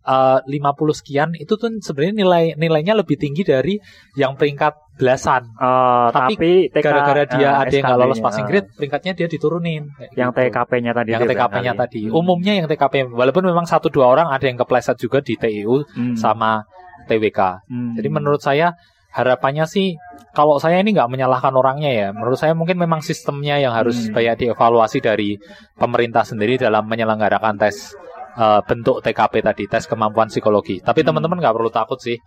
[0.03, 3.79] eh, 50 sekian itu tuh sebenarnya nilai nilainya lebih tinggi dari
[4.13, 5.49] yang peringkat belasan.
[5.57, 9.89] Eh, Tapi Gara-gara dia eh, ada yang nggak lolos passing grade, peringkatnya dia diturunin.
[10.13, 10.39] Yang gitu.
[10.53, 11.81] TKP-nya tadi yang TKP-nya barangkali.
[11.81, 12.01] tadi.
[12.07, 12.19] Hmm.
[12.19, 16.13] Umumnya yang TKP, walaupun memang satu dua orang ada yang kepleset juga di TIU Hmm.
[16.13, 16.61] sama
[17.09, 17.65] TWK.
[17.67, 17.97] Hmm.
[17.97, 18.77] Jadi menurut saya
[19.13, 19.93] harapannya sih
[20.33, 22.07] kalau saya ini nggak menyalahkan orangnya ya.
[22.13, 24.13] Menurut saya mungkin memang sistemnya yang harus Hmm.
[24.13, 25.37] banyak dievaluasi dari
[25.73, 27.93] pemerintah sendiri dalam menyelenggarakan tes
[28.35, 30.79] eh, bentuk TKP tadi, tes kemampuan psikologi.
[30.79, 31.07] Tapi Hmm.
[31.09, 32.17] teman-teman nggak perlu takut sih.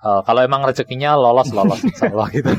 [0.00, 2.48] Eh, kalau emang rezekinya lolos lolos insya Allah gitu.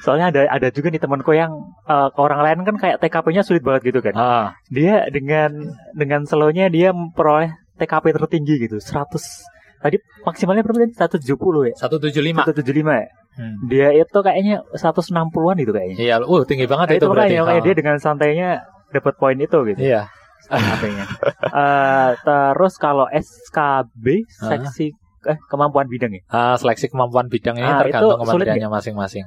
[0.00, 1.50] Soalnya ada ada juga nih temanku yang
[1.84, 4.14] ke orang lain kan kayak TKP-nya sulit banget gitu kan.
[4.14, 5.50] Ah, Dia dengan
[5.92, 9.44] dengan slow-nya dia memperoleh TKP tertinggi gitu, 100
[9.76, 10.96] Tadi maksimalnya berapa tadi?
[10.96, 11.74] 170 ya?
[11.76, 12.42] 175.
[12.42, 13.06] 175 ya?
[13.36, 13.56] Hmm.
[13.68, 15.96] Dia itu kayaknya 160-an itu kayaknya.
[16.00, 17.36] Iya, uh tinggi banget Nah, itu, itu berarti.
[17.36, 17.66] makanya, makanya Ah.
[17.68, 18.48] dia dengan santainya
[18.88, 19.78] dapat poin itu gitu.
[19.78, 20.08] Iya.
[20.46, 21.06] TKP-nya.
[21.50, 24.92] Eh, terus kalau SKB seksi
[25.26, 26.22] eh kemampuan bidang ya.
[26.30, 29.26] Ah, seleksi kemampuan bidang ini Ah, tergantung kementeriannya masing-masing.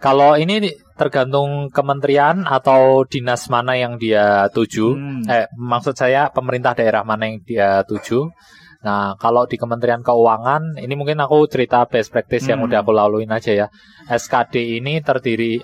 [0.00, 0.64] Kalau ini
[0.96, 4.96] tergantung kementerian atau dinas mana yang dia tuju.
[4.96, 5.24] Hmm.
[5.28, 8.32] Eh, maksud saya pemerintah daerah mana yang dia tuju.
[8.80, 12.72] Nah, kalau di Kementerian Keuangan, ini mungkin aku cerita best practice yang Hmm.
[12.72, 13.66] udah aku laluin aja ya.
[14.08, 15.60] SKD ini terdiri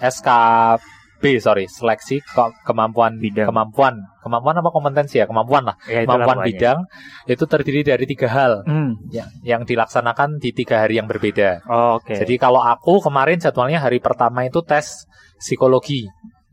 [1.17, 3.49] SKB, sorry, seleksi ke- kemampuan Bidang.
[3.49, 6.85] kemampuan, kemampuan apa kompetensi ya, kemampuan lah, Ya, kemampuan bidang
[7.27, 9.01] itu terdiri dari tiga hal Hmm.
[9.09, 11.65] yang, yang dilaksanakan di tiga hari yang berbeda.
[11.65, 12.15] Oh, Oke.
[12.15, 16.05] Jadi kalau aku kemarin jadwalnya hari pertama itu tes psikologi.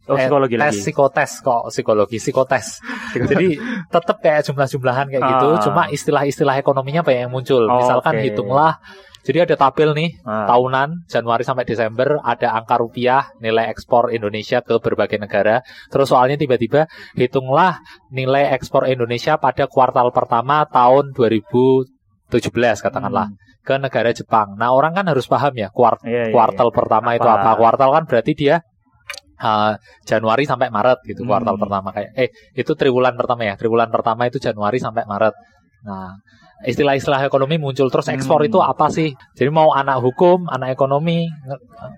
[0.05, 0.79] Oh, Eh, psikologi tes lagi.
[0.81, 2.67] psikotes kok psikologi psikotes.
[3.13, 3.47] Jadi
[3.87, 5.61] tetap kayak jumlah-jumlahan kayak gitu, Ah.
[5.61, 7.63] cuma istilah-istilah ekonominya banyak yang muncul.
[7.65, 8.23] Oh, Misalkan oke.
[8.23, 8.73] hitunglah.
[9.23, 10.43] Jadi ada tabel nih Ah.
[10.45, 15.63] tahunan Januari sampai Desember ada angka rupiah nilai ekspor Indonesia ke berbagai negara.
[15.87, 17.79] Terus soalnya tiba-tiba hitunglah
[18.11, 23.39] nilai ekspor Indonesia pada kuartal pertama tahun 2017 katakanlah Hmm.
[23.63, 24.59] ke negara Jepang.
[24.59, 27.47] Nah, orang kan harus paham ya kuart Iya, iya, kuartal pertama itu Apa?
[27.47, 27.51] apa?
[27.55, 28.59] Kuartal kan berarti dia
[29.39, 31.29] uh, Januari sampai Maret gitu Hmm.
[31.33, 33.53] kuartal pertama kayak eh itu triwulan pertama ya.
[33.55, 35.33] Triwulan pertama itu Januari sampai Maret.
[35.83, 36.15] Nah,
[36.63, 38.47] istilah-istilah ekonomi muncul terus ekspor Hmm.
[38.47, 39.11] itu apa sih?
[39.35, 41.27] Jadi mau anak hukum, anak ekonomi,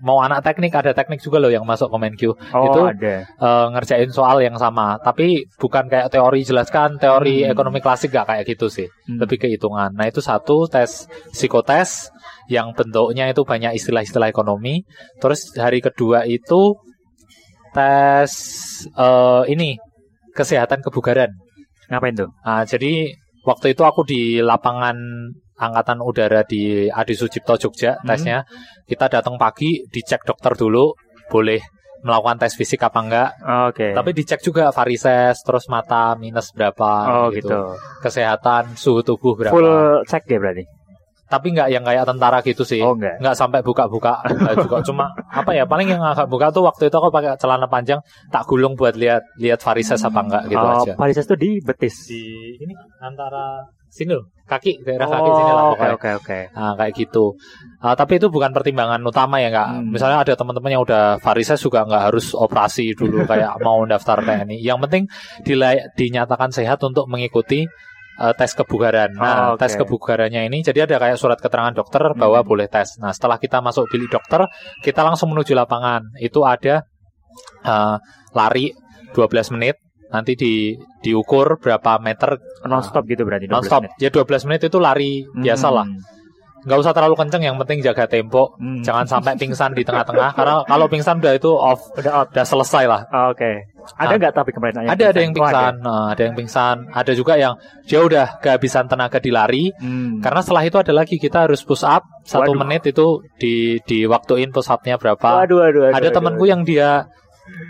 [0.02, 3.14] mau anak teknik ada teknik juga loh yang masuk Kemenq Oh, itu- ada.
[3.22, 7.54] eh, ngerjain soal yang sama, tapi bukan kayak teori jelaskan teori Hmm.
[7.54, 9.22] ekonomi klasik gak kayak gitu sih Hmm.
[9.22, 9.94] lebih ke hitungan.
[9.94, 12.10] Nah itu satu tes psikotes
[12.50, 14.82] yang bentuknya itu banyak istilah-istilah ekonomi.
[15.22, 16.74] Terus hari kedua itu
[17.76, 18.32] tes
[18.88, 19.76] eh, ini
[20.32, 21.28] kesehatan kebugaran.
[21.92, 22.32] Ngapain tuh?
[22.42, 23.12] Nah, jadi
[23.44, 24.96] waktu itu aku di lapangan
[25.56, 28.08] angkatan udara di Adi Sucipto Jogja Hmm.
[28.08, 28.38] tesnya.
[28.84, 30.92] Kita datang pagi dicek dokter dulu
[31.32, 31.60] boleh
[32.04, 33.30] melakukan tes fisik apa enggak.
[33.72, 33.90] Oke.
[33.96, 36.90] Tapi dicek juga varises terus mata minus berapa
[37.24, 37.74] oh gitu.
[38.04, 39.72] kesehatan suhu tubuh berapa Full
[40.06, 40.64] check ya berarti?
[41.26, 43.18] Tapi nggak yang kayak tentara gitu sih Oh enggak.
[43.18, 44.22] nggak sampai buka-buka
[44.62, 47.98] juga cuma apa ya paling yang agak buka tuh waktu itu aku pakai celana panjang
[48.30, 52.06] tak gulung buat lihat lihat varises apa enggak gitu oh, aja varises tuh di betis.
[52.06, 52.22] di
[52.56, 56.38] ini antara sini loh kaki daerah kaki sini lah Oh, Oke oke oke.
[56.54, 57.34] Nah, kayak gitu.
[57.82, 59.68] Ah, tapi itu bukan pertimbangan utama ya nggak.
[59.74, 59.90] Hmm.
[59.90, 64.62] Misalnya ada teman-teman yang udah varises juga nggak harus operasi dulu kayak mau daftar TNI.
[64.62, 65.02] Yang penting
[65.42, 67.66] dilay- dinyatakan sehat untuk mengikuti
[68.16, 69.10] eh, tes kebugaran.
[69.12, 69.60] Nah, Oh, oke.
[69.60, 72.48] tes kebugarannya ini jadi ada kayak surat keterangan dokter bahwa Hmm.
[72.48, 72.96] boleh tes.
[72.96, 74.44] Nah, setelah kita masuk bilik dokter,
[74.80, 76.16] kita langsung menuju lapangan.
[76.18, 76.84] Itu ada
[77.62, 77.96] eh,
[78.32, 78.72] lari
[79.12, 79.76] 12 menit.
[80.06, 83.44] Nanti di diukur berapa meter Non stop gitu berarti.
[83.44, 83.80] 12 non stop.
[83.82, 83.92] menit.
[83.98, 86.00] Ya 12 menit itu lari biasa lah Hmm.
[86.66, 88.82] Nggak usah terlalu kenceng yang penting jaga tempo Hmm.
[88.82, 92.28] jangan sampai pingsan di tengah-tengah karena kalau pingsan udah itu off Udah out.
[92.30, 93.70] udah selesai lah Oh, Oke.
[93.94, 94.18] Ada Ah.
[94.18, 97.54] nggak tapi kemarin ada ada yang Oh, pingsan Nah, ada yang pingsan ada juga yang
[97.82, 100.18] dia udah kehabisan tenaga di lari Hmm.
[100.18, 102.58] karena setelah itu ada lagi kita harus push up satu Waduh.
[102.58, 106.50] menit itu di di waktuin push upnya berapa Waduh, waduh, waduh, ada waduh, temanku waduh.
[106.50, 107.06] yang dia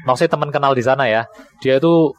[0.02, 1.28] maksudnya teman kenal di sana ya
[1.60, 2.16] dia itu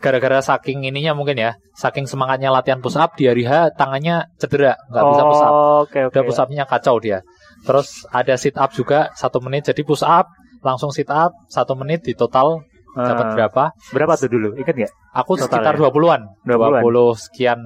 [0.00, 4.74] gara-gara saking ininya mungkin ya saking semangatnya latihan push up di hari H tangannya cedera
[4.88, 6.12] nggak bisa push up Oh, Oke oke.
[6.12, 7.20] udah push up-nya kacau dia.
[7.60, 12.00] Terus ada sit up juga satu menit jadi push up langsung sit up satu menit
[12.00, 13.32] di total dapat Ah.
[13.36, 13.64] berapa?
[13.92, 14.48] Berapa tuh dulu?
[14.56, 14.92] Ingat nggak?
[15.14, 16.26] Aku sekitar 20-an.
[16.42, 16.82] 20-an?
[16.82, 17.60] 20 sekian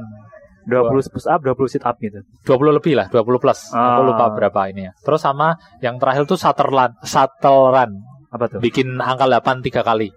[0.64, 2.24] 20 push up, 20 sit up gitu.
[2.42, 3.68] 20 lebih lah, 20 plus.
[3.68, 4.04] Aku Ah.
[4.04, 4.92] lupa berapa ini ya.
[4.96, 8.00] Terus sama yang terakhir tuh shuttle run, shuttle run.
[8.32, 8.58] Apa tuh?
[8.58, 10.08] Bikin angka 8 tiga kali.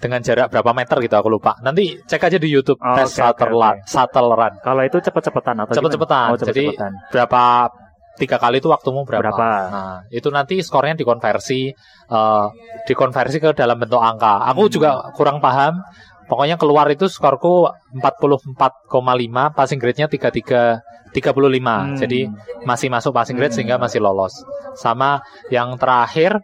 [0.00, 1.52] Dengan jarak berapa meter gitu aku lupa.
[1.60, 4.56] Nanti cek aja di YouTube Oh, tes shuttle run, shuttle run.
[4.64, 6.28] Kalau itu cepet-cepetan atau Cepet-cepetan.
[6.32, 6.72] Oh, Jadi
[7.12, 7.68] berapa
[8.16, 9.28] tiga kali itu waktumu berapa.
[9.28, 9.48] Berapa?
[9.68, 11.72] Nah, itu nanti skornya dikonversi
[12.10, 12.46] eh,
[12.88, 14.40] dikonversi ke dalam bentuk angka.
[14.48, 14.72] Aku Hmm.
[14.72, 15.84] juga kurang paham.
[16.32, 21.90] Pokoknya keluar itu skorku 44,5, passing grade-nya 33 35.
[21.90, 21.98] Hmm.
[21.98, 22.30] Jadi
[22.64, 23.58] masih masuk passing grade Hmm.
[23.58, 24.32] sehingga masih lolos.
[24.78, 26.38] Sama yang terakhir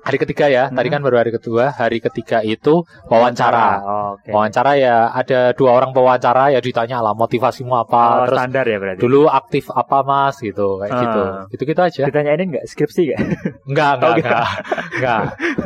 [0.00, 0.64] hari ketiga ya.
[0.68, 0.94] Tadi Hmm.
[0.94, 1.70] kan baru hari kedua.
[1.70, 3.68] Hari ketiga itu wawancara.
[3.80, 4.30] Oh, Oke.
[4.30, 8.78] Wawancara ya ada dua orang pewawancara ya ditanya lah motivasimu apa, Oh, terus standar ya
[8.78, 9.00] berarti.
[9.00, 11.00] dulu aktif apa mas gitu kayak Ah.
[11.00, 11.22] gitu.
[11.52, 12.02] Gitu-gitu aja.
[12.06, 13.20] Ditanyain enggak skripsi enggak?
[13.64, 14.46] Enggak, enggak, Oh, enggak.
[14.92, 15.22] Enggak.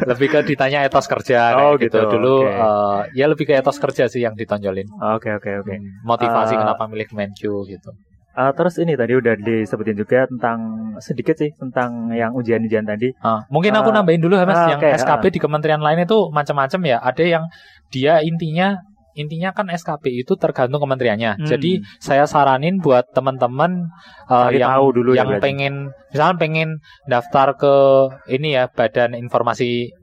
[0.06, 1.96] Lebih ke ditanya etos kerja kayak Oh, gitu.
[1.96, 2.52] gitu, Dulu oke.
[2.52, 4.86] eh, ya lebih ke etos kerja sih yang ditonjolin.
[5.14, 5.74] Oke oke oke.
[6.04, 7.90] Motivasi Eh, kenapa milih Kemenq gitu.
[8.34, 10.58] Eh, terus ini tadi udah disebutin juga tentang
[10.98, 13.14] sedikit sih tentang yang ujian-ujian tadi.
[13.22, 16.02] Ah, mungkin aku Eh, nambahin dulu ya Mas, ah, yang oke, SKP di kementerian lain
[16.02, 16.98] itu macam-macam ya.
[16.98, 17.44] Ada yang
[17.94, 18.74] dia intinya
[19.14, 21.38] intinya kan SKP itu tergantung kementeriannya.
[21.38, 21.46] Hmm.
[21.46, 23.86] Jadi saya saranin buat teman-teman
[24.26, 25.44] Cari yang tahu dulu ya yang berarti.
[25.46, 25.74] pengen
[26.10, 26.68] misalnya pengen
[27.06, 27.74] daftar ke
[28.34, 29.94] ini ya Badan Informasi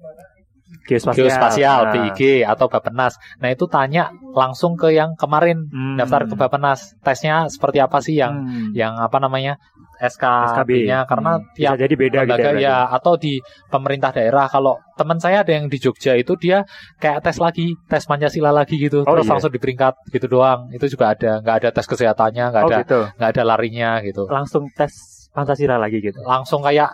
[0.81, 1.27] Geospasial.
[1.27, 1.91] Geospasial Nah.
[1.93, 3.13] BIG atau Bapenas.
[3.37, 5.95] Nah, itu tanya langsung ke yang kemarin Hmm.
[5.95, 6.95] daftar ke Bapenas.
[6.99, 8.71] Tesnya seperti apa sih yang Hmm.
[8.71, 9.55] yang apa namanya?
[10.01, 10.49] SKB.
[10.49, 11.45] SKB-nya karena Hmm.
[11.53, 12.57] tiap Bisa jadi beda gitu lembaga ya.
[12.57, 13.37] ya atau di
[13.69, 16.65] pemerintah daerah kalau teman saya ada yang di Jogja itu dia
[16.97, 19.37] kayak tes lagi tes Pancasila lagi gitu Oh, terus iya?
[19.37, 22.77] langsung di peringkat gitu doang itu juga ada nggak ada tes kesehatannya nggak Oh ada
[22.81, 22.99] gitu.
[23.13, 24.89] nggak ada larinya gitu Langsung tes
[25.29, 26.17] Pancasila lagi gitu.
[26.25, 26.89] langsung kayak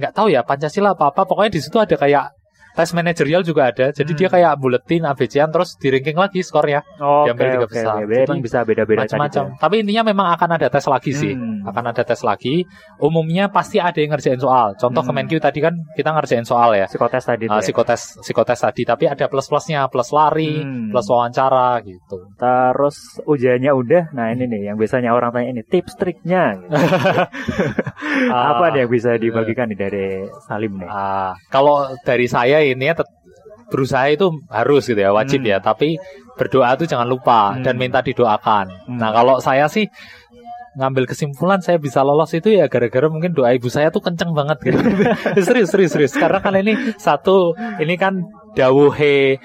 [0.00, 2.24] nggak tahu ya Pancasila apa apa pokoknya di situ ada kayak
[2.72, 4.18] tes manajerial juga ada jadi Hmm.
[4.18, 7.72] dia kayak buletin ABC-an terus di ranking lagi skornya Oh, Diambil oke tiga oke.
[7.72, 7.94] besar.
[7.98, 8.12] oke.
[8.12, 9.58] Jadi, bisa beda-beda macam-macam tuh.
[9.58, 11.62] tapi intinya memang akan ada tes lagi sih Hmm.
[11.62, 12.64] akan ada tes lagi
[12.96, 15.08] umumnya pasti ada yang ngerjain soal contoh Hmm.
[15.10, 17.60] Kemenq tadi kan kita ngerjain soal ya Psikotes tadi Uh, ya.
[17.60, 20.88] psikotes psikotes tadi tapi ada plus plusnya plus lari Hmm.
[20.88, 24.02] plus wawancara gitu Terus ujiannya udah.
[24.12, 26.56] Nah, ini nih yang biasanya orang tanya ini tips triknya.
[26.56, 26.72] gitu.
[28.32, 30.06] Apa nih yang bisa dibagikan nih dari
[30.42, 30.88] Salim nih?
[30.88, 33.12] Ah, kalau dari saya ini ya tet-
[33.70, 35.50] berusaha itu harus gitu ya wajib Hmm.
[35.50, 35.94] ya tapi
[36.34, 37.62] berdoa itu jangan lupa Hmm.
[37.62, 38.98] dan minta didoakan Hmm.
[38.98, 39.86] nah kalau saya sih
[40.70, 44.58] ngambil kesimpulan saya bisa lolos itu ya gara-gara mungkin doa ibu saya tuh kenceng banget
[44.62, 44.78] gitu
[45.46, 48.22] serius serius serius karena kan ini satu ini kan
[48.54, 49.38] dawuhe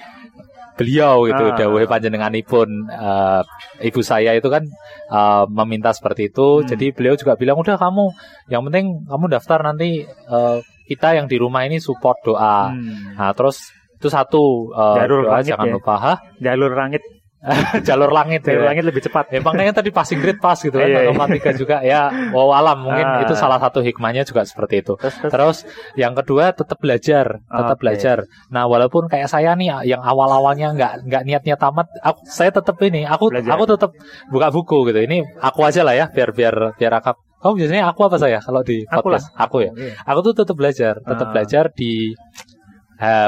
[0.76, 1.56] beliau gitu Ah.
[1.56, 3.42] dawuhe panjenenganipun eh,
[3.82, 4.62] ibu saya itu kan
[5.08, 6.68] eh, meminta seperti itu Hmm.
[6.68, 8.06] jadi beliau juga bilang udah kamu
[8.46, 13.14] yang penting kamu daftar nanti eh, kita yang di rumah ini support doa Hmm.
[13.14, 15.74] nah terus itu satu eh, Jalur doa langit jangan ya.
[15.74, 16.16] lupa Hah?
[16.36, 17.02] Jalur langit,
[17.88, 18.68] jalur langit jalur ya.
[18.68, 19.30] langit lebih cepat.
[19.30, 21.14] Ya, makanya tadi passing grade pas gitu kan, Iya, iya.
[21.14, 22.10] 0,3 juga ya.
[22.28, 23.22] Wow alam mungkin Ah.
[23.22, 24.98] itu salah satu hikmahnya juga seperti itu.
[24.98, 25.56] Terus, terus, Terus
[25.94, 27.82] yang kedua tetap belajar, tetap Oke.
[27.86, 28.16] belajar.
[28.50, 33.04] Nah walaupun kayak saya nih yang awal-awalnya nggak nggak niat-niat amat, aku saya tetap ini,
[33.04, 33.52] aku Belajar.
[33.54, 33.90] aku tetap
[34.28, 35.00] buka buku gitu.
[35.00, 37.16] Ini aku aja lah ya, biar biar biar akap.
[37.36, 39.28] Kamu biasanya aku apa saya kalau di Aku podcast?
[39.36, 39.70] Aku ya.
[39.72, 39.92] Iya.
[40.04, 41.32] Aku tuh tetap belajar, tetap Ah.
[41.32, 42.16] belajar di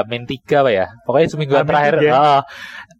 [0.09, 0.89] Min 3 apa ya?
[1.05, 2.13] Pokoknya semingguan Hamin terakhir tiga.
[2.17, 2.41] ah,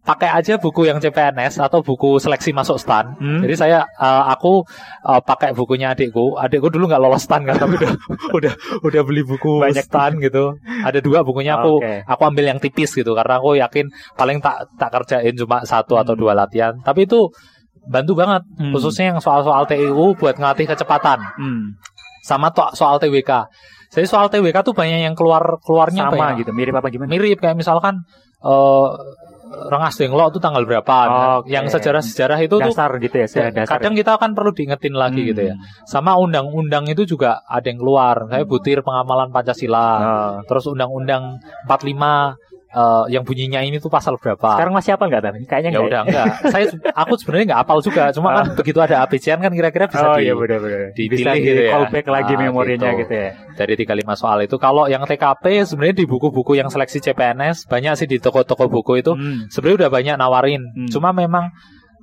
[0.05, 3.17] pakai aja buku yang CPNS atau buku seleksi masuk stan.
[3.17, 3.41] Hmm.
[3.41, 4.61] Jadi saya eh, aku
[5.01, 6.37] eh, pakai bukunya adikku.
[6.37, 7.89] Adikku dulu nggak lolos stan kan, tapi udah
[8.37, 8.53] udah
[8.85, 9.81] udah beli buku Banyak.
[9.81, 10.61] stan gitu.
[10.85, 12.05] Ada dua bukunya aku Oke.
[12.05, 16.13] aku ambil yang tipis gitu karena aku yakin paling tak tak kerjain cuma satu atau
[16.13, 16.21] Hmm.
[16.21, 16.77] dua latihan.
[16.79, 17.33] Tapi itu
[17.89, 18.71] bantu banget Hmm.
[18.71, 21.63] khususnya yang soal-soal TIU buat ngelatih kecepatan Hmm.
[22.21, 23.49] sama to- soal TWK.
[23.89, 26.45] Jadi soal TWK tuh banyak yang keluar keluarnya Sama banyak.
[26.45, 27.09] gitu, mirip apa gimana?
[27.09, 28.05] Mirip kayak misalkan
[28.39, 28.87] eh
[29.49, 30.97] Rengas Denglok itu tanggal berapa?
[31.41, 31.49] Oke.
[31.49, 33.65] Yang sejarah-sejarah itu tuh dasar gitu ya, dasar.
[33.65, 35.29] kadang kita akan perlu diingetin lagi Hmm.
[35.33, 35.55] gitu ya.
[35.89, 38.29] Sama undang-undang itu juga ada yang keluar.
[38.29, 39.89] Saya butir pengamalan Pancasila.
[39.97, 40.33] Oh.
[40.45, 42.37] Terus undang-undang 45
[42.69, 44.55] eh, yang bunyinya ini tuh pasal berapa?
[44.55, 45.89] Sekarang masih apa enggak Kayaknya ya enggak.
[45.89, 46.25] udah enggak.
[46.47, 46.65] Saya
[47.01, 48.03] aku sebenarnya enggak apal juga.
[48.11, 50.93] Cuma kan begitu ada APCN kan kira-kira bisa oh di iya benar-benar.
[50.93, 51.71] dipilih Bisa di gitu ya.
[51.73, 53.01] callback lagi Ah, memorinya gitu.
[53.03, 53.13] gitu.
[53.15, 53.29] ya.
[53.55, 54.55] dari 35 soal itu.
[54.55, 59.11] Kalau yang TKP sebenarnya di buku-buku yang seleksi CPNS banyak sih di toko-toko buku itu
[59.11, 59.49] Hmm.
[59.49, 60.61] sebenarnya udah banyak nawarin.
[60.63, 60.87] Hmm.
[60.87, 61.51] Cuma memang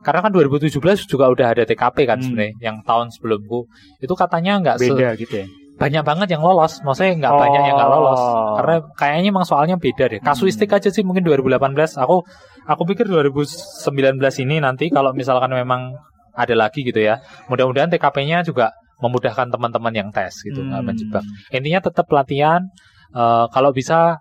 [0.03, 0.71] karena kan 2017
[1.05, 2.25] juga udah ada TKP kan Hmm.
[2.27, 3.67] sebenarnya yang tahun sebelumku
[3.99, 5.47] itu katanya nggak se- Beda gitu ya.
[5.77, 6.81] Banyak banget yang lolos.
[6.81, 7.41] Maksudnya nggak Oh.
[7.41, 8.23] banyak yang nggak lolos.
[8.57, 10.21] Karena kayaknya emang soalnya beda deh.
[10.21, 12.25] Kasuistik aja sih mungkin 2018 aku
[12.65, 15.95] aku pikir 2019 ini nanti kalau misalkan memang
[16.33, 17.21] ada lagi gitu ya.
[17.49, 20.89] Mudah-mudahan TKP-nya juga memudahkan teman-teman yang tes gitu nggak Hmm.
[20.89, 21.25] menjebak.
[21.53, 22.65] Intinya tetap latihan.
[23.13, 24.21] Eh, kalau bisa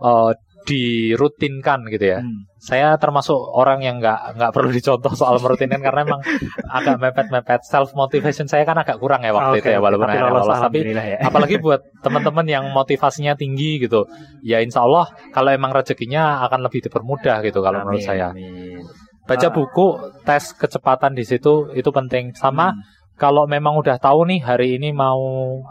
[0.00, 0.32] eh,
[0.64, 2.44] dirutinkan gitu ya Hmm.
[2.60, 6.20] saya termasuk orang yang nggak nggak perlu dicontoh soal merutinkan karena emang
[6.68, 10.20] agak mepet-mepet self motivation saya kan agak kurang ya waktu Oke, itu ya walaupun tapi
[10.20, 11.16] lolos, lolos tapi ya.
[11.20, 14.04] apalagi buat teman-teman yang motivasinya tinggi gitu
[14.42, 18.84] ya insya Allah kalau emang rezekinya akan lebih dipermudah gitu kalau menurut Amin, saya amin.
[19.24, 19.52] baca Ah.
[19.52, 19.86] buku
[20.22, 22.82] tes kecepatan di situ itu penting sama Hmm.
[23.20, 25.20] Kalau memang udah tahu nih hari ini mau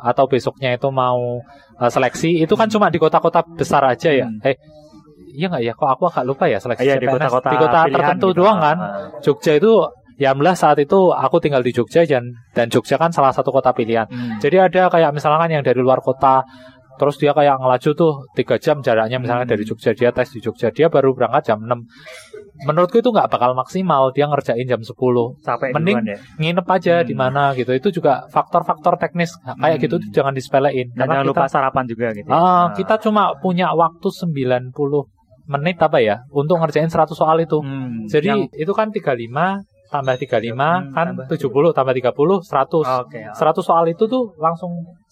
[0.06, 1.42] atau besoknya itu mau
[1.82, 4.30] uh, seleksi itu kan cuma di kota-kota besar aja ya.
[4.30, 4.46] Hmm.
[4.46, 4.56] Eh
[5.30, 5.74] Iya nggak ya?
[5.78, 8.40] Kok aku agak lupa ya seleksi Iya, di kota-kota di kota tertentu gitu.
[8.44, 8.78] doang kan.
[8.78, 8.90] Ah.
[9.24, 9.72] Jogja itu
[10.20, 13.72] ya alhamdulillah saat itu aku tinggal di Jogja dan dan Jogja kan salah satu kota
[13.72, 14.10] pilihan.
[14.10, 14.38] Hmm.
[14.42, 16.44] Jadi ada kayak misalkan yang dari luar kota
[17.00, 19.54] terus dia kayak ngelaju tuh tiga jam jaraknya misalnya Hmm.
[19.56, 21.80] dari Jogja dia tes di Jogja dia baru berangkat jam 6
[22.60, 26.18] menurutku itu nggak bakal maksimal dia ngerjain jam 10 Sampai Mending ya.
[26.36, 27.08] nginep aja Hmm.
[27.08, 29.84] di mana gitu itu juga faktor-faktor teknis kayak Hmm.
[29.88, 32.28] gitu jangan disepelein Dan jangan karena kita lupa sarapan juga gitu.
[32.28, 32.36] ya.
[32.36, 32.66] Ah, Ah.
[32.76, 35.08] kita cuma punya waktu 90
[35.48, 37.58] menit apa ya untuk ngerjain 100 soal itu.
[37.58, 38.06] Hmm.
[38.06, 42.86] Jadi Yang- itu kan 35 tambah 35 Hmm, kan tambah 70 tambah 30 100.
[43.02, 43.24] Oke.
[43.34, 44.70] 100 soal itu tuh langsung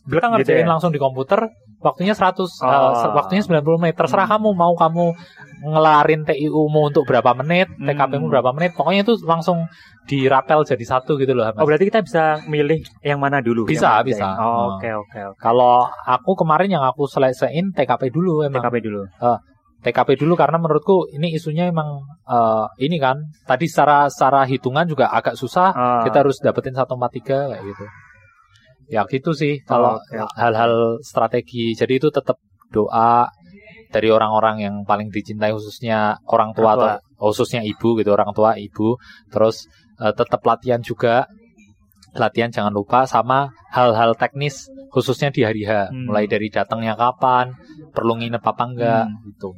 [0.10, 0.70] Kita gitu ngerjain ya?
[0.70, 2.66] langsung di komputer waktunya 100 Oh.
[2.66, 4.40] eh, se- waktunya 90 menit terserah Hmm.
[4.40, 5.06] kamu mau kamu
[5.64, 7.86] ngelarin TIU mu untuk berapa menit Hmm.
[7.86, 9.68] TKP mu berapa menit pokoknya itu langsung
[10.04, 11.58] dirapel jadi satu gitu loh Mas.
[11.58, 13.66] Oh berarti kita bisa milih yang mana dulu?
[13.66, 14.24] Bisa, mana bisa.
[14.24, 14.40] aja ya?
[14.40, 14.66] Oh.
[14.74, 15.38] Oke oke oke.
[15.38, 19.04] kalau aku kemarin yang aku selesaiin TKP dulu emang TKP dulu.
[19.78, 25.08] TKP dulu karena menurutku ini isunya emang eh, ini kan tadi secara secara hitungan juga
[25.08, 26.02] agak susah Ah.
[26.02, 27.86] kita harus dapetin 143 kayak gitu
[28.88, 30.34] ya gitu sih kalau Oh, oke, oke.
[30.36, 31.72] hal-hal strategi.
[31.74, 32.38] Jadi itu tetap
[32.70, 33.28] doa
[33.88, 36.90] dari orang-orang yang paling dicintai khususnya orang tua atau
[37.32, 38.96] khususnya ibu gitu orang tua ibu.
[39.28, 41.28] Terus eh, tetap latihan juga.
[42.12, 45.92] Latihan jangan lupa sama hal-hal teknis khususnya di hari H.
[45.94, 46.10] Hmm.
[46.10, 47.54] mulai dari datangnya kapan
[47.94, 49.22] perlu nginep apa enggak Hmm.
[49.28, 49.50] gitu.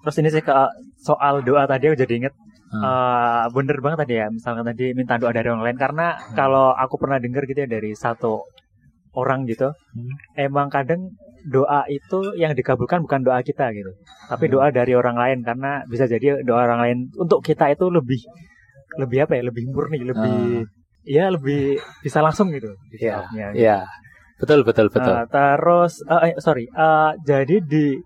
[0.00, 0.54] Terus ini sih ke
[0.98, 2.34] soal doa tadi aku jadi inget
[2.68, 2.82] Hmm.
[2.82, 6.36] eh, bener banget tadi ya misalkan tadi minta doa dari orang lain karena Hmm.
[6.36, 8.44] kalau aku pernah dengar gitu ya dari satu
[9.12, 10.12] orang gitu Hmm.
[10.36, 11.08] emang kadang
[11.44, 13.88] doa itu yang dikabulkan bukan doa kita gitu
[14.26, 14.52] tapi Hmm.
[14.54, 18.20] doa dari orang lain karena bisa jadi doa orang lain untuk kita itu lebih
[18.96, 20.68] lebih apa ya lebih murni lebih
[21.04, 23.46] ya lebih bisa langsung gitu Iya, dijawabnya.
[23.54, 23.78] Iya,
[24.36, 25.14] betul betul betul.
[25.14, 27.96] Eh, terus eh, eh, sorry eh, jadi di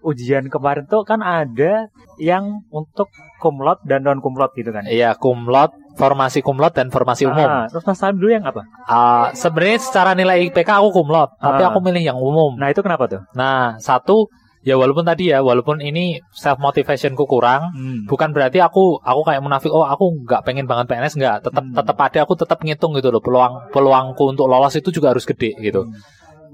[0.00, 3.10] ujian kemarin tuh kan ada yang untuk
[3.46, 7.46] kumlot dan non kumlot gitu kan Iya, kumlot, formasi kumlot dan formasi umum.
[7.46, 8.66] Ah, terus Mas Salim dulu yang apa?
[8.82, 11.70] Ah, sebenarnya secara nilai IPK aku kumlot, tapi Ah.
[11.70, 12.58] aku milih yang umum.
[12.58, 13.22] Nah itu kenapa tuh?
[13.32, 14.26] Nah, satu
[14.60, 18.02] ya walaupun tadi ya, walaupun ini self motivationku kurang, Hmm.
[18.04, 21.70] bukan berarti aku aku kayak munafik oh aku nggak pengen banget PNS nggak tetap Hmm.
[21.70, 25.54] tetap ada aku tetap ngitung gitu loh peluang peluangku untuk lolos itu juga harus gede
[25.56, 25.94] gitu Hmm.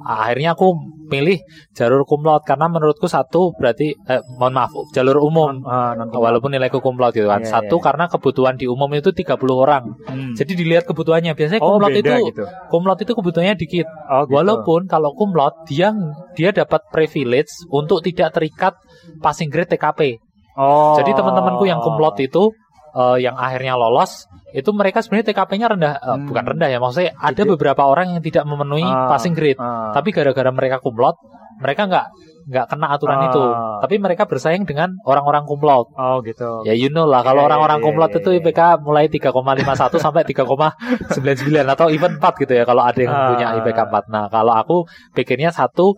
[0.04, 0.74] Akhirnya aku
[1.06, 1.38] pilih
[1.72, 6.80] jalur kumlot karena menurutku satu berarti eh, mohon maaf jalur umum Ah, non walaupun nilaiku
[6.80, 7.84] kumlot gitu kan Iya, satu iya.
[7.84, 10.32] karena kebutuhan di umum itu 30 orang Hmm.
[10.32, 12.44] jadi dilihat kebutuhannya biasanya oh kumlot beda itu gitu.
[12.72, 14.34] kumlot itu kebutuhannya dikit Oh, gitu.
[14.34, 15.92] Walaupun kalau kumlot dia
[16.32, 18.74] dia dapat privilege untuk tidak terikat
[19.20, 20.16] passing grade TKP.
[20.56, 20.96] oh.
[20.96, 22.52] Jadi teman-temanku yang kumlot itu
[22.92, 26.28] eh, yang akhirnya lolos itu mereka sebenarnya TKP-nya rendah eh, Hmm.
[26.28, 29.57] bukan rendah ya maksudnya ada Jadi- beberapa orang yang tidak memenuhi Ah, passing grade.
[29.57, 29.90] ah.
[29.90, 31.16] Tapi gara-gara mereka kumlot
[31.59, 32.07] mereka nggak
[32.42, 33.26] nggak kena aturan Ah.
[33.31, 33.44] itu.
[33.81, 35.94] Tapi mereka bersaing dengan orang-orang kumlot.
[35.94, 36.66] oh gitu.
[36.66, 38.38] Ya you know lah kalau Iya, orang-orang iya, kumlot iya, itu iya.
[38.42, 43.31] IPK mulai 3,51 sampai 3,99 atau even 4 gitu ya kalau ada yang Ah.
[43.31, 44.05] punya IPK 4.
[44.11, 44.76] Nah, kalau aku
[45.12, 45.94] pikirnya satu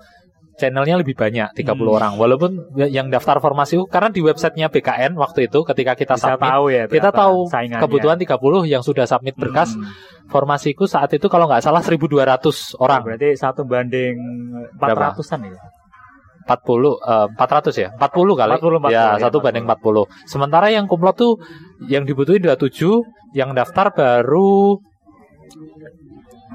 [0.54, 1.96] channelnya lebih banyak 30 Hmm.
[1.96, 6.46] orang walaupun yang daftar formasi karena di websitenya BKN waktu itu ketika kita Bisa submit
[6.46, 6.82] tahu ya.
[6.86, 7.82] kita tahu saingannya.
[7.82, 9.84] kebutuhan 30 yang sudah submit berkas Hmm.
[10.26, 14.14] formasiku saat itu kalau nggak salah 1200 Oh, orang berarti satu banding
[14.78, 15.58] 400-an ya.
[16.44, 19.44] 40 eh, 400 ya 40 kali 40, 40, ya ya, satu 40.
[19.48, 21.40] banding 40 sementara yang kumlot tuh
[21.88, 23.00] yang dibutuhin 27
[23.32, 24.76] yang daftar baru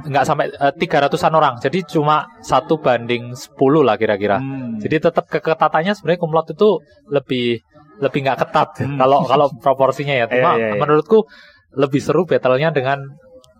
[0.01, 4.77] nggak sampai eh, 300-an orang jadi cuma satu banding 10 lah kira-kira Hmm.
[4.77, 7.59] jadi tetap keketatannya sebenarnya kumlot itu lebih
[7.99, 8.95] lebih nggak ketat Hmm.
[8.95, 10.79] kalau kalau proporsinya ya cuma Iya, iya, iya.
[10.79, 11.27] menurutku
[11.73, 13.03] lebih seru battle-nya dengan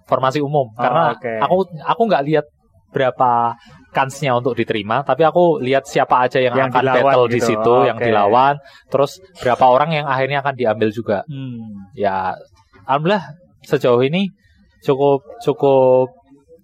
[0.06, 1.32] formasi umum Oh, karena oke.
[1.40, 2.46] aku aku nggak lihat
[2.90, 3.54] berapa
[3.92, 7.48] kansnya untuk diterima tapi aku lihat siapa aja yang, Yang akan dilawan battle di gitu.
[7.48, 8.56] situ Oh, yang dilawan
[8.88, 11.86] terus berapa orang yang akhirnya akan diambil juga Hmm.
[11.94, 12.34] ya
[12.84, 13.22] alhamdulillah
[13.62, 14.34] sejauh ini
[14.80, 16.16] cukup cukup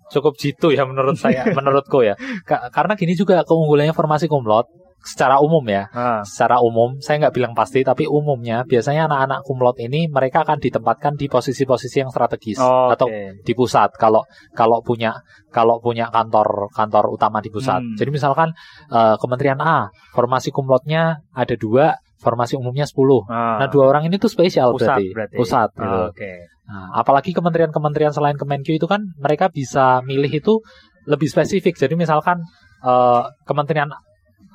[0.08, 2.14] cukup jitu ya menurut saya menurutku ya
[2.44, 4.66] Ka- karena gini juga keunggulannya formasi kumlot
[5.02, 6.26] secara umum ya Ah.
[6.26, 11.14] secara umum saya nggak bilang pasti tapi umumnya biasanya anak-anak kumlot ini mereka akan ditempatkan
[11.14, 13.46] di posisi-posisi yang strategis Oh, atau oke.
[13.46, 15.14] di pusat kalau kalau punya
[15.54, 17.86] kalau punya kantor kantor utama di pusat.
[17.86, 17.94] Hmm.
[17.94, 18.50] Jadi misalkan
[18.90, 23.30] eh, Kementerian A formasi kumlotnya ada dua, formasi umumnya 10.
[23.30, 23.62] Ah.
[23.62, 25.14] Nah dua orang ini tuh spesial pusat berarti.
[25.14, 25.36] berarti.
[25.38, 26.26] Pusat Oh, gitu.
[26.66, 30.60] Nah, apalagi kementerian-kementerian selain Kemenkyu itu kan mereka bisa milih itu
[31.06, 31.78] lebih spesifik.
[31.78, 32.42] Jadi misalkan
[32.82, 33.90] eh, kementerian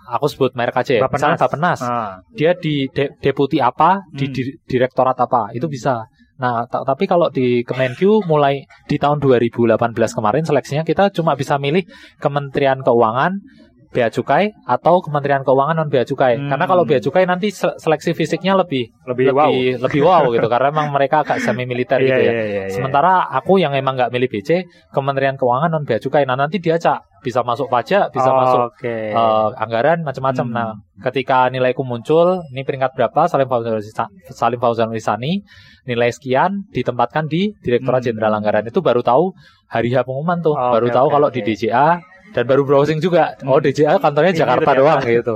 [0.07, 1.01] aku sebut merek aja ya.
[1.03, 1.19] Bapenas.
[1.19, 2.19] Misalnya Bapenas Ah.
[2.35, 4.35] dia di de- deputi apa, di Hmm.
[4.35, 6.07] di- direktorat apa, itu bisa.
[6.39, 11.59] Nah, ta- tapi kalau di Kemenkyu mulai di tahun 2018 kemarin seleksinya kita cuma bisa
[11.59, 11.85] milih
[12.17, 13.39] Kementerian Keuangan,
[13.91, 16.39] Bea Cukai atau Kementerian Keuangan non Bea Cukai.
[16.39, 16.47] Hmm.
[16.47, 20.71] Karena kalau Bea Cukai nanti se- seleksi fisiknya lebih Lebih, lebih lebih wow gitu karena
[20.71, 22.31] emang mereka agak semi militer Iya, gitu ya.
[22.31, 22.71] iya, iya, iya.
[22.71, 24.51] Sementara aku yang emang nggak milih BC,
[24.89, 26.23] Kementerian Keuangan non Bea Cukai.
[26.23, 29.13] Nah nanti diacak bisa masuk pajak, bisa Oh, masuk Oke.
[29.13, 30.47] eh, anggaran macam-macam.
[30.47, 30.55] Hmm.
[30.55, 30.71] Nah,
[31.03, 33.29] ketika nilaiku muncul, ini peringkat berapa?
[33.29, 33.77] Salim Fauzan
[34.31, 35.45] Salim Fauzan Wisani,
[35.85, 38.07] nilai sekian ditempatkan di Direktorat Hmm.
[38.09, 39.37] Jenderal Anggaran itu baru tahu
[39.67, 41.37] hari H pengumuman tuh, Oh, baru oke, tahu oke, kalau oke.
[41.37, 42.01] di DJA
[42.31, 43.35] dan baru browsing juga.
[43.43, 43.65] Oh, Hmm.
[43.65, 44.81] DJA kantornya Ini Jakarta ternyata.
[44.81, 45.35] doang gitu.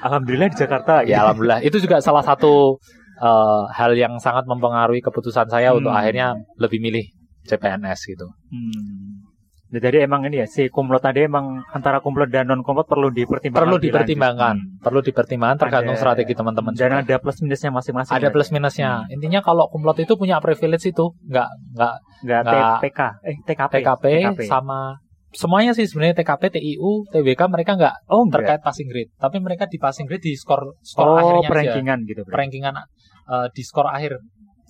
[0.00, 0.94] Alhamdulillah di Jakarta.
[1.02, 2.78] Ya alhamdulillah itu juga salah satu
[3.14, 5.78] eh, hal yang sangat mempengaruhi keputusan saya Hmm.
[5.78, 7.06] untuk akhirnya lebih milih
[7.44, 8.26] CPNS gitu.
[8.50, 9.22] Hmm.
[9.68, 13.08] Nah, Jadi emang ini ya si kumlot tadi emang antara kumlot dan non kumlot perlu
[13.08, 13.62] dipertimbangkan.
[13.62, 14.54] Perlu dipertimbangkan.
[14.54, 14.82] Hmm.
[14.82, 16.72] perlu dipertimbangkan tergantung Ada- strategi teman-teman.
[16.74, 17.00] Dan juga.
[17.00, 18.12] ada plus minusnya masing-masing.
[18.12, 18.30] ada ya?
[18.30, 18.90] plus minusnya.
[19.08, 23.72] Intinya kalau kumlot itu punya privilege itu nggak nggak Nggak TPK, eh TKP.
[23.80, 24.04] TKP,
[24.44, 24.98] sama
[25.32, 29.80] semuanya sih sebenarnya TKP, TIU, TBK mereka nggak Oh terkait passing grade, tapi mereka di
[29.80, 31.50] passing grade di skor skor Oh akhirnya aja.
[31.50, 32.20] perankingan gitu.
[32.22, 32.34] berarti.
[32.36, 34.20] Perankingan eh, di skor akhir.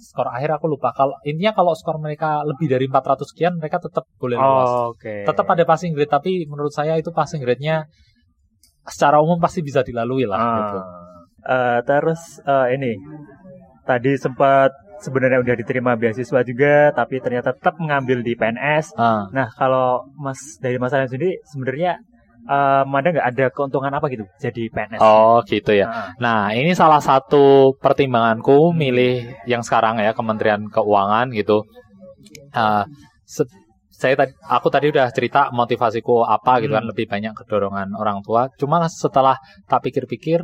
[0.02, 0.90] Skor akhir aku lupa.
[0.90, 4.66] Kalau intinya kalau skor mereka lebih dari 400 sekian mereka tetap boleh lolos.
[4.66, 5.22] Oh, Oke.
[5.22, 7.86] Tetap ada passing grade tapi menurut saya itu passing grade-nya
[8.82, 10.54] secara umum pasti bisa dilalui lah Ah.
[10.58, 10.78] gitu.
[11.42, 12.92] Eh, terus eh, ini
[13.82, 14.70] tadi sempat
[15.02, 18.94] sebenarnya udah diterima beasiswa juga, tapi ternyata tetap mengambil di PNS.
[18.94, 19.26] Ah.
[19.28, 21.98] Nah kalau Mas dari Mas Alan sendiri sebenarnya
[22.42, 24.98] eh, ada nggak ada keuntungan apa gitu jadi PNS?
[24.98, 25.86] Oh gitu ya.
[25.86, 28.78] Ah, Nah, ini salah satu pertimbanganku Hmm.
[28.78, 29.14] milih
[29.46, 31.62] yang sekarang ya Kementerian Keuangan gitu.
[32.52, 32.84] Uh,
[33.24, 33.46] se-
[33.92, 36.90] saya tadi, aku tadi udah cerita motivasiku apa gitu kan Hmm.
[36.90, 38.50] lebih banyak kedorongan orang tua.
[38.58, 39.38] Cuma setelah
[39.70, 40.42] tak pikir-pikir,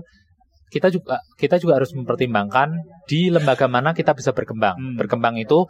[0.69, 2.69] kita juga kita juga harus mempertimbangkan
[3.09, 4.77] di lembaga mana kita bisa berkembang.
[4.77, 4.95] Hmm.
[5.01, 5.65] Berkembang itu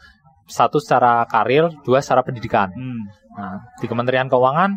[0.48, 2.72] satu secara karir, dua secara pendidikan.
[2.72, 3.02] hmm.
[3.38, 4.70] Nah, di Kementerian Keuangan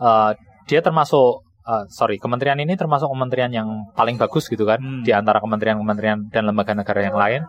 [0.00, 0.30] eh,
[0.64, 5.02] dia termasuk eh, sorry, kementerian ini termasuk kementerian yang paling bagus gitu kan Hmm.
[5.04, 7.42] di antara kementerian-kementerian dan lembaga negara yang lain.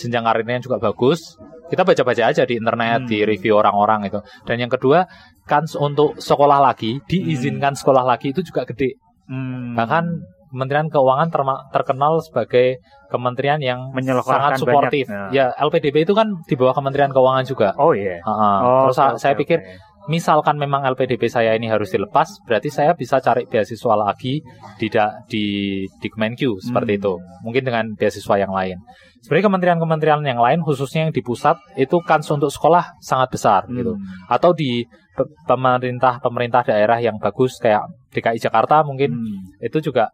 [0.00, 1.38] Jenjang karirnya juga bagus.
[1.70, 3.08] Kita baca-baca aja di internet, Hmm.
[3.08, 4.18] di review orang-orang itu.
[4.44, 5.06] Dan yang kedua,
[5.46, 8.98] kans untuk sekolah lagi, diizinkan sekolah lagi itu juga gede.
[9.30, 9.78] Hmm.
[9.78, 10.04] Bahkan
[10.52, 11.32] Kementerian Keuangan
[11.72, 12.78] terkenal sebagai
[13.08, 13.88] kementerian yang
[14.22, 15.08] sangat suportif.
[15.08, 17.72] banyak, Ya, LPDB itu kan di bawah Kementerian Keuangan juga.
[17.74, 18.20] Oh iya.
[18.20, 18.52] Ha-ha.
[18.60, 19.58] Oh, Terus sa- oke, saya oke, pikir
[20.02, 24.42] misalkan memang LPDP saya ini harus dilepas, berarti saya bisa cari beasiswa lagi
[24.76, 25.44] di da- di
[25.88, 27.00] di Kemenq seperti Hmm.
[27.00, 27.12] itu.
[27.42, 28.76] Mungkin dengan beasiswa yang lain.
[29.22, 33.94] Sebenarnya kementerian-kementerian yang lain khususnya yang di pusat itu kans untuk sekolah sangat besar gitu.
[33.94, 34.02] Hmm.
[34.26, 34.82] Atau di
[35.14, 39.62] pe- pemerintah pemerintah daerah yang bagus kayak DKI Jakarta mungkin Hmm.
[39.62, 40.10] itu juga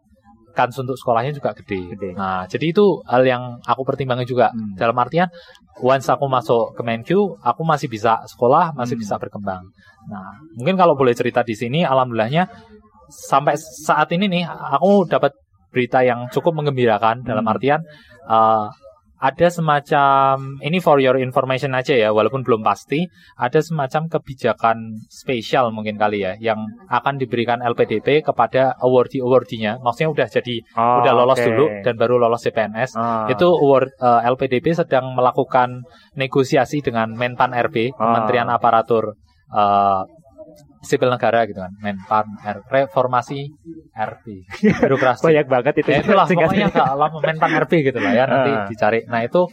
[0.53, 1.93] kans untuk sekolahnya juga gede.
[1.95, 2.09] Gede.
[2.17, 4.51] Nah, jadi itu hal yang aku pertimbangkan juga.
[4.51, 4.75] Hmm.
[4.75, 5.29] Dalam artian,
[5.79, 9.03] once aku masuk ke Menq, aku masih bisa sekolah, masih Hmm.
[9.07, 9.63] bisa berkembang.
[10.09, 12.49] Nah, mungkin kalau boleh cerita di sini, alhamdulillahnya
[13.09, 15.33] sampai saat ini nih, aku dapat
[15.69, 17.21] berita yang cukup menggembirakan.
[17.21, 17.53] Dalam Hmm.
[17.53, 17.81] artian,
[18.25, 18.65] eh,
[19.19, 23.03] ada semacam ini for your information aja ya, walaupun belum pasti,
[23.35, 29.75] ada semacam kebijakan spesial mungkin kali ya, yang akan diberikan LPDP kepada awardee awardinya.
[29.83, 31.45] Maksudnya udah jadi Oh, udah lolos oke.
[31.51, 32.95] dulu dan baru lolos CPNS.
[32.95, 33.27] Ah.
[33.27, 35.83] Itu award eh, LPDP sedang melakukan
[36.15, 37.99] negosiasi dengan Menpan RB, Ah.
[37.99, 39.19] Kementerian Aparatur
[39.51, 40.01] eh,
[40.79, 43.51] Sipil Negara gitu kan, Menpan R, Reformasi
[43.91, 44.25] RB,
[44.81, 45.23] birokrasi.
[45.23, 45.89] banyak banget itu.
[45.89, 48.65] Ya itulah pokoknya lama Menpan RB gitu lah ya nanti Ah.
[48.65, 48.99] dicari.
[49.05, 49.43] Nah itu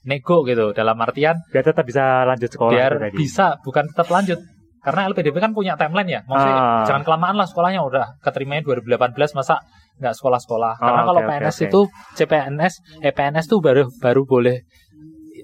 [0.00, 4.38] nego gitu dalam artian biar tetap bisa lanjut sekolah biar bisa bukan tetap lanjut
[4.78, 6.84] karena LPDP kan punya timeline ya maksudnya Ah.
[6.86, 9.58] jangan kelamaan lah sekolahnya udah keterimanya 2018 masa
[9.98, 11.66] nggak sekolah-sekolah karena Ah, kalau oke, oke, PNS oke.
[11.66, 11.80] itu
[12.14, 14.56] CPNS eh PNS tuh baru baru boleh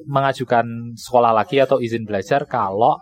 [0.04, 0.64] mengajukan
[0.94, 3.00] sekolah lagi atau izin belajar kalau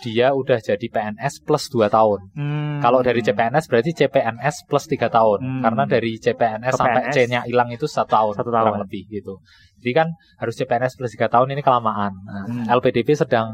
[0.00, 2.20] dia udah jadi PNS plus 2 tahun.
[2.32, 2.80] Hmm.
[2.80, 5.38] Kalau dari CPNS berarti CPNS plus 3 tahun.
[5.38, 5.62] Hmm.
[5.62, 8.82] Karena dari CPNS Ke sampai C-nya hilang itu satu tahun, satu kurang tahun.
[8.82, 9.38] lebih gitu.
[9.78, 12.12] Jadi kan harus CPNS plus 3 tahun ini kelamaan.
[12.18, 12.64] Nah, Hmm.
[12.72, 13.52] LPDP sedang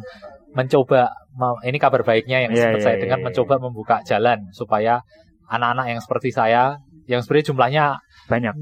[0.49, 3.26] mencoba me- ini kabar baiknya yang Iya, sempat iya, saya iya, dengar iya.
[3.28, 5.05] mencoba membuka jalan supaya
[5.47, 7.84] anak-anak yang seperti saya yang sebenarnya jumlahnya
[8.26, 8.55] banyak.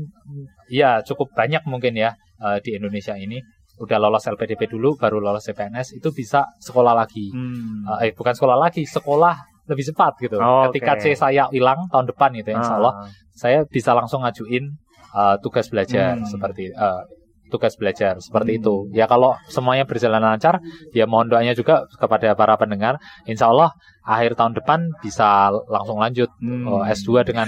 [0.66, 3.38] ya cukup banyak mungkin ya eh, di Indonesia ini
[3.76, 7.28] udah lolos LPDP dulu baru lolos CPNS itu bisa sekolah lagi.
[7.30, 7.84] Hmm.
[8.00, 10.38] Eh, bukan sekolah lagi, sekolah lebih cepat gitu.
[10.38, 11.02] Oh, Ketika oke.
[11.02, 13.10] C saya hilang tahun depan itu insya Allah Ah.
[13.32, 14.64] saya bisa langsung ngajuin
[15.12, 16.24] uh, tugas belajar Hmm.
[16.24, 17.02] seperti uh,
[17.46, 18.60] tugas belajar seperti Hmm.
[18.60, 18.74] itu.
[18.90, 20.58] Ya kalau semuanya berjalan lancar,
[20.90, 22.98] ya mohon doanya juga kepada para pendengar.
[23.24, 23.70] Insya Allah
[24.02, 26.66] akhir tahun depan bisa langsung lanjut Hmm.
[26.66, 27.46] oh, S2 dengan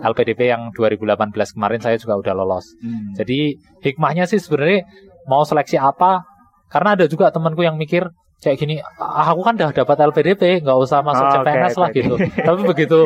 [0.00, 2.72] LPDP yang 2018 kemarin saya juga udah lolos.
[2.78, 3.12] Hmm.
[3.12, 4.86] Jadi hikmahnya sih sebenarnya
[5.24, 6.24] mau seleksi apa?
[6.66, 8.06] Karena ada juga temanku yang mikir
[8.38, 11.88] kayak gini "Ah, aku kan udah dapat LPDP nggak usah masuk Oh, CPNS oke, lah
[11.88, 11.98] oke.
[12.00, 12.98] gitu tapi begitu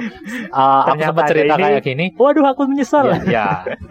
[0.49, 1.63] uh, aku sempat cerita ini.
[1.65, 3.11] kayak gini Waduh, aku menyesal.
[3.11, 3.47] ya, ya,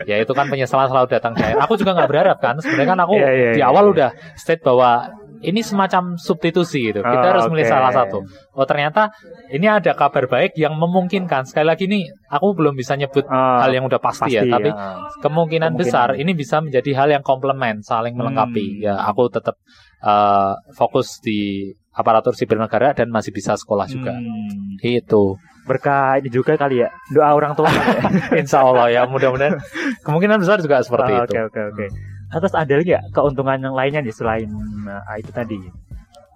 [0.07, 3.13] ya itu kan penyesalan selalu datang dari aku juga nggak berharap kan sebenarnya kan aku
[3.19, 3.91] Iya, iya, di iya, awal iya.
[3.91, 4.09] udah
[4.39, 5.11] state bahwa
[5.43, 7.71] ini semacam substitusi gitu kita Oh, harus milih oke.
[7.71, 8.23] salah satu
[8.55, 9.11] oh ternyata
[9.49, 13.69] ini ada kabar baik yang memungkinkan sekali lagi nih aku belum bisa nyebut Oh, hal
[13.69, 14.75] yang udah pasti, ya tapi ya.
[15.19, 15.71] kemungkinan, Kemungkinan.
[15.75, 18.81] besar ini bisa menjadi hal yang komplement saling melengkapi Hmm.
[18.81, 19.59] ya aku tetap
[19.99, 24.79] uh, fokus di aparatur sipil negara dan masih bisa sekolah juga Hmm.
[24.79, 26.91] itu Berkah ini juga kali ya.
[27.07, 27.71] Doa orang tua.
[27.71, 28.03] ya?
[28.35, 29.55] insya Allah ya mudah-mudahan
[30.03, 31.85] kemungkinan besar juga seperti Oh, itu Oke, oke, oke.
[31.87, 34.49] Nah, Terus ada lagi nggak keuntungan yang lainnya nih selain
[34.83, 35.57] uh, itu tadi?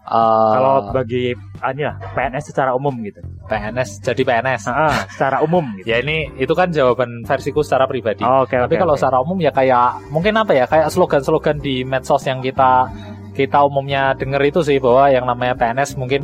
[0.07, 3.19] Uh, Kalau bagi ah, ini lah PNS secara umum gitu.
[3.43, 5.91] PNS jadi PNS Ah, secara umum gitu.
[5.91, 9.03] ya ini itu kan jawaban versiku secara pribadi Oh, Oke, tapi oke, kalau oke.
[9.03, 12.87] secara umum ya kayak mungkin apa ya kayak slogan-slogan di medsos yang kita
[13.35, 16.23] kita umumnya denger itu sih bahwa yang namanya PNS mungkin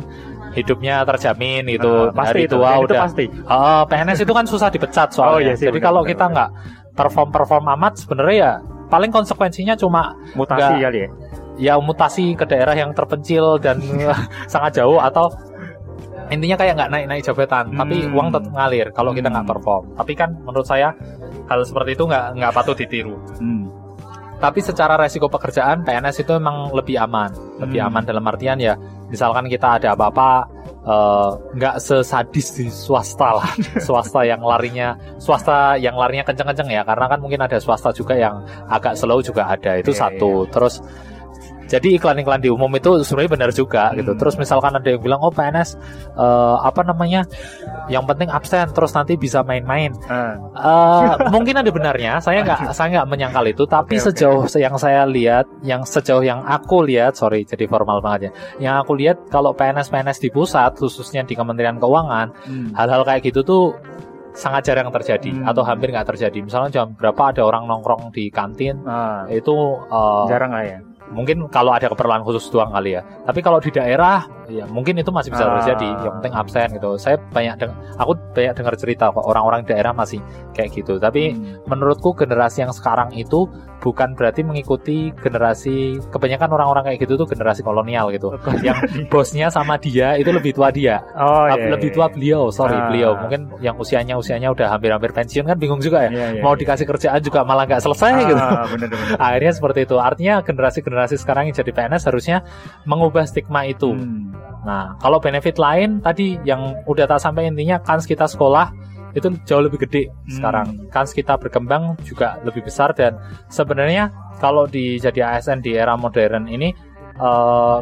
[0.56, 3.24] hidupnya terjamin gitu Ah, pasti dari itu, tua itu udah pasti.
[3.44, 5.28] Oh, PNS itu kan susah dipecat soalnya.
[5.36, 6.50] Oh, iya sih, Jadi kalau kita nggak
[6.96, 8.52] perform perform amat sebenarnya ya
[8.94, 10.82] paling konsekuensinya cuma Mutasi Nggak.
[10.84, 11.08] kali ya.
[11.56, 13.82] ya mutasi ke daerah yang terpencil dan
[14.52, 15.26] sangat jauh atau
[16.26, 18.14] intinya kayak nggak naik naik jabatan tapi Hmm.
[18.14, 19.52] uang tetap ngalir kalau kita nggak Hmm.
[19.52, 20.94] perform tapi kan menurut saya
[21.44, 23.68] hal seperti itu nggak nggak patut ditiru Hmm.
[24.36, 27.28] tapi secara resiko pekerjaan PNS itu memang lebih aman
[27.58, 27.88] lebih Hmm.
[27.90, 28.74] aman dalam artian ya
[29.06, 30.48] misalkan kita ada apa-apa
[30.84, 33.50] eh, nggak sesadis di swasta lah.
[33.86, 36.82] Swasta yang larinya swasta yang larinya kenceng-kenceng ya.
[36.84, 39.80] Karena kan mungkin ada swasta juga yang agak slow juga ada.
[39.80, 40.44] Itu Iya, satu.
[40.52, 40.84] terus
[41.66, 44.12] jadi iklan-iklan di umum itu sebenarnya benar juga gitu.
[44.12, 44.20] Hmm.
[44.20, 45.76] Terus misalkan ada yang bilang oh PNS
[46.14, 47.24] eh, apa namanya,
[47.88, 49.92] yang penting absen terus nanti bisa main-main.
[50.06, 52.20] Ah, Eh, mungkin ada benarnya.
[52.20, 53.64] Saya nggak saya nggak menyangkal itu.
[53.64, 54.12] Tapi oke.
[54.12, 58.30] sejauh yang saya lihat, yang sejauh yang aku lihat, sorry jadi formal banget ya.
[58.70, 62.68] Yang aku lihat kalau PNS PNS di pusat, khususnya di Kementerian Keuangan, hmm.
[62.76, 63.64] hal-hal kayak gitu tuh
[64.34, 65.46] sangat jarang terjadi Hmm.
[65.46, 66.42] atau hampir nggak terjadi.
[66.42, 69.54] Misalnya jam berapa ada orang nongkrong di kantin Ah, itu
[69.86, 70.78] eh, jarang lah ya.
[71.14, 73.02] Mungkin kalau ada keperluan khusus doang kali ya.
[73.24, 75.58] Tapi kalau di daerah, ya mungkin itu masih bisa Ah.
[75.58, 75.88] terjadi.
[76.00, 76.90] Yang penting absen gitu.
[76.96, 80.96] Saya banyak deng- aku banyak dengar cerita kok orang-orang daerah masih kayak gitu.
[80.96, 81.64] Tapi Hmm.
[81.66, 83.46] menurutku generasi yang sekarang itu
[83.80, 88.32] bukan berarti mengikuti generasi kebanyakan orang-orang kayak gitu tuh generasi kolonial gitu.
[88.62, 91.04] Yang bosnya sama dia itu lebih tua dia.
[91.12, 92.12] Oh, Ah, iya, lebih iya, tua iya.
[92.12, 92.88] beliau, sorry Ah.
[92.88, 93.12] beliau.
[93.18, 96.10] Mungkin yang usianya usianya udah hampir-hampir pensiun kan bingung juga ya.
[96.10, 96.60] Iya, iya, Mau iya.
[96.60, 98.40] dikasih kerjaan juga malah nggak selesai Ah, gitu
[98.72, 99.16] bener, bener.
[99.18, 102.40] akhirnya seperti itu artinya generasi-generasi sekarang yang jadi PNS harusnya
[102.84, 104.32] mengubah stigma itu Hmm.
[104.64, 108.72] Nah kalau benefit lain tadi yang udah tak sampai intinya kans kita sekolah
[109.14, 113.14] itu jauh lebih gede sekarang kans kita berkembang juga lebih besar dan
[113.46, 114.10] sebenarnya
[114.42, 116.74] kalau di jadi ASN di era modern ini
[117.14, 117.78] eh,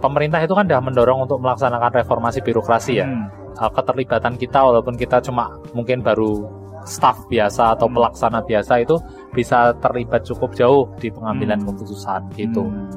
[0.00, 3.28] pemerintah itu kan sudah mendorong untuk melaksanakan reformasi birokrasi ya Hmm.
[3.60, 6.48] uh, keterlibatan kita walaupun kita cuma mungkin baru
[6.88, 8.00] staff biasa atau Hmm.
[8.00, 8.96] pelaksana biasa itu
[9.36, 11.68] bisa terlibat cukup jauh di pengambilan Hmm.
[11.68, 12.64] keputusan gitu.
[12.64, 12.88] Hmm.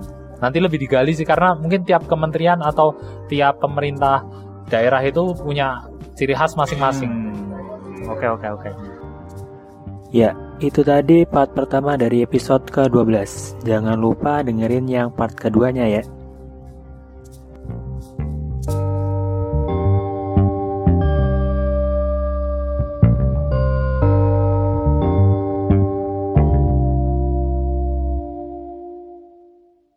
[0.44, 3.00] Nanti lebih digali sih karena mungkin tiap kementerian atau
[3.32, 4.28] tiap pemerintah
[4.68, 5.88] daerah itu punya
[6.20, 7.08] ciri khas masing-masing.
[7.08, 8.12] Hmm.
[8.12, 8.70] Oke oke oke.
[10.14, 13.18] Ya, itu tadi part pertama dari episode ke-12.
[13.66, 16.04] Jangan lupa dengerin yang part keduanya ya.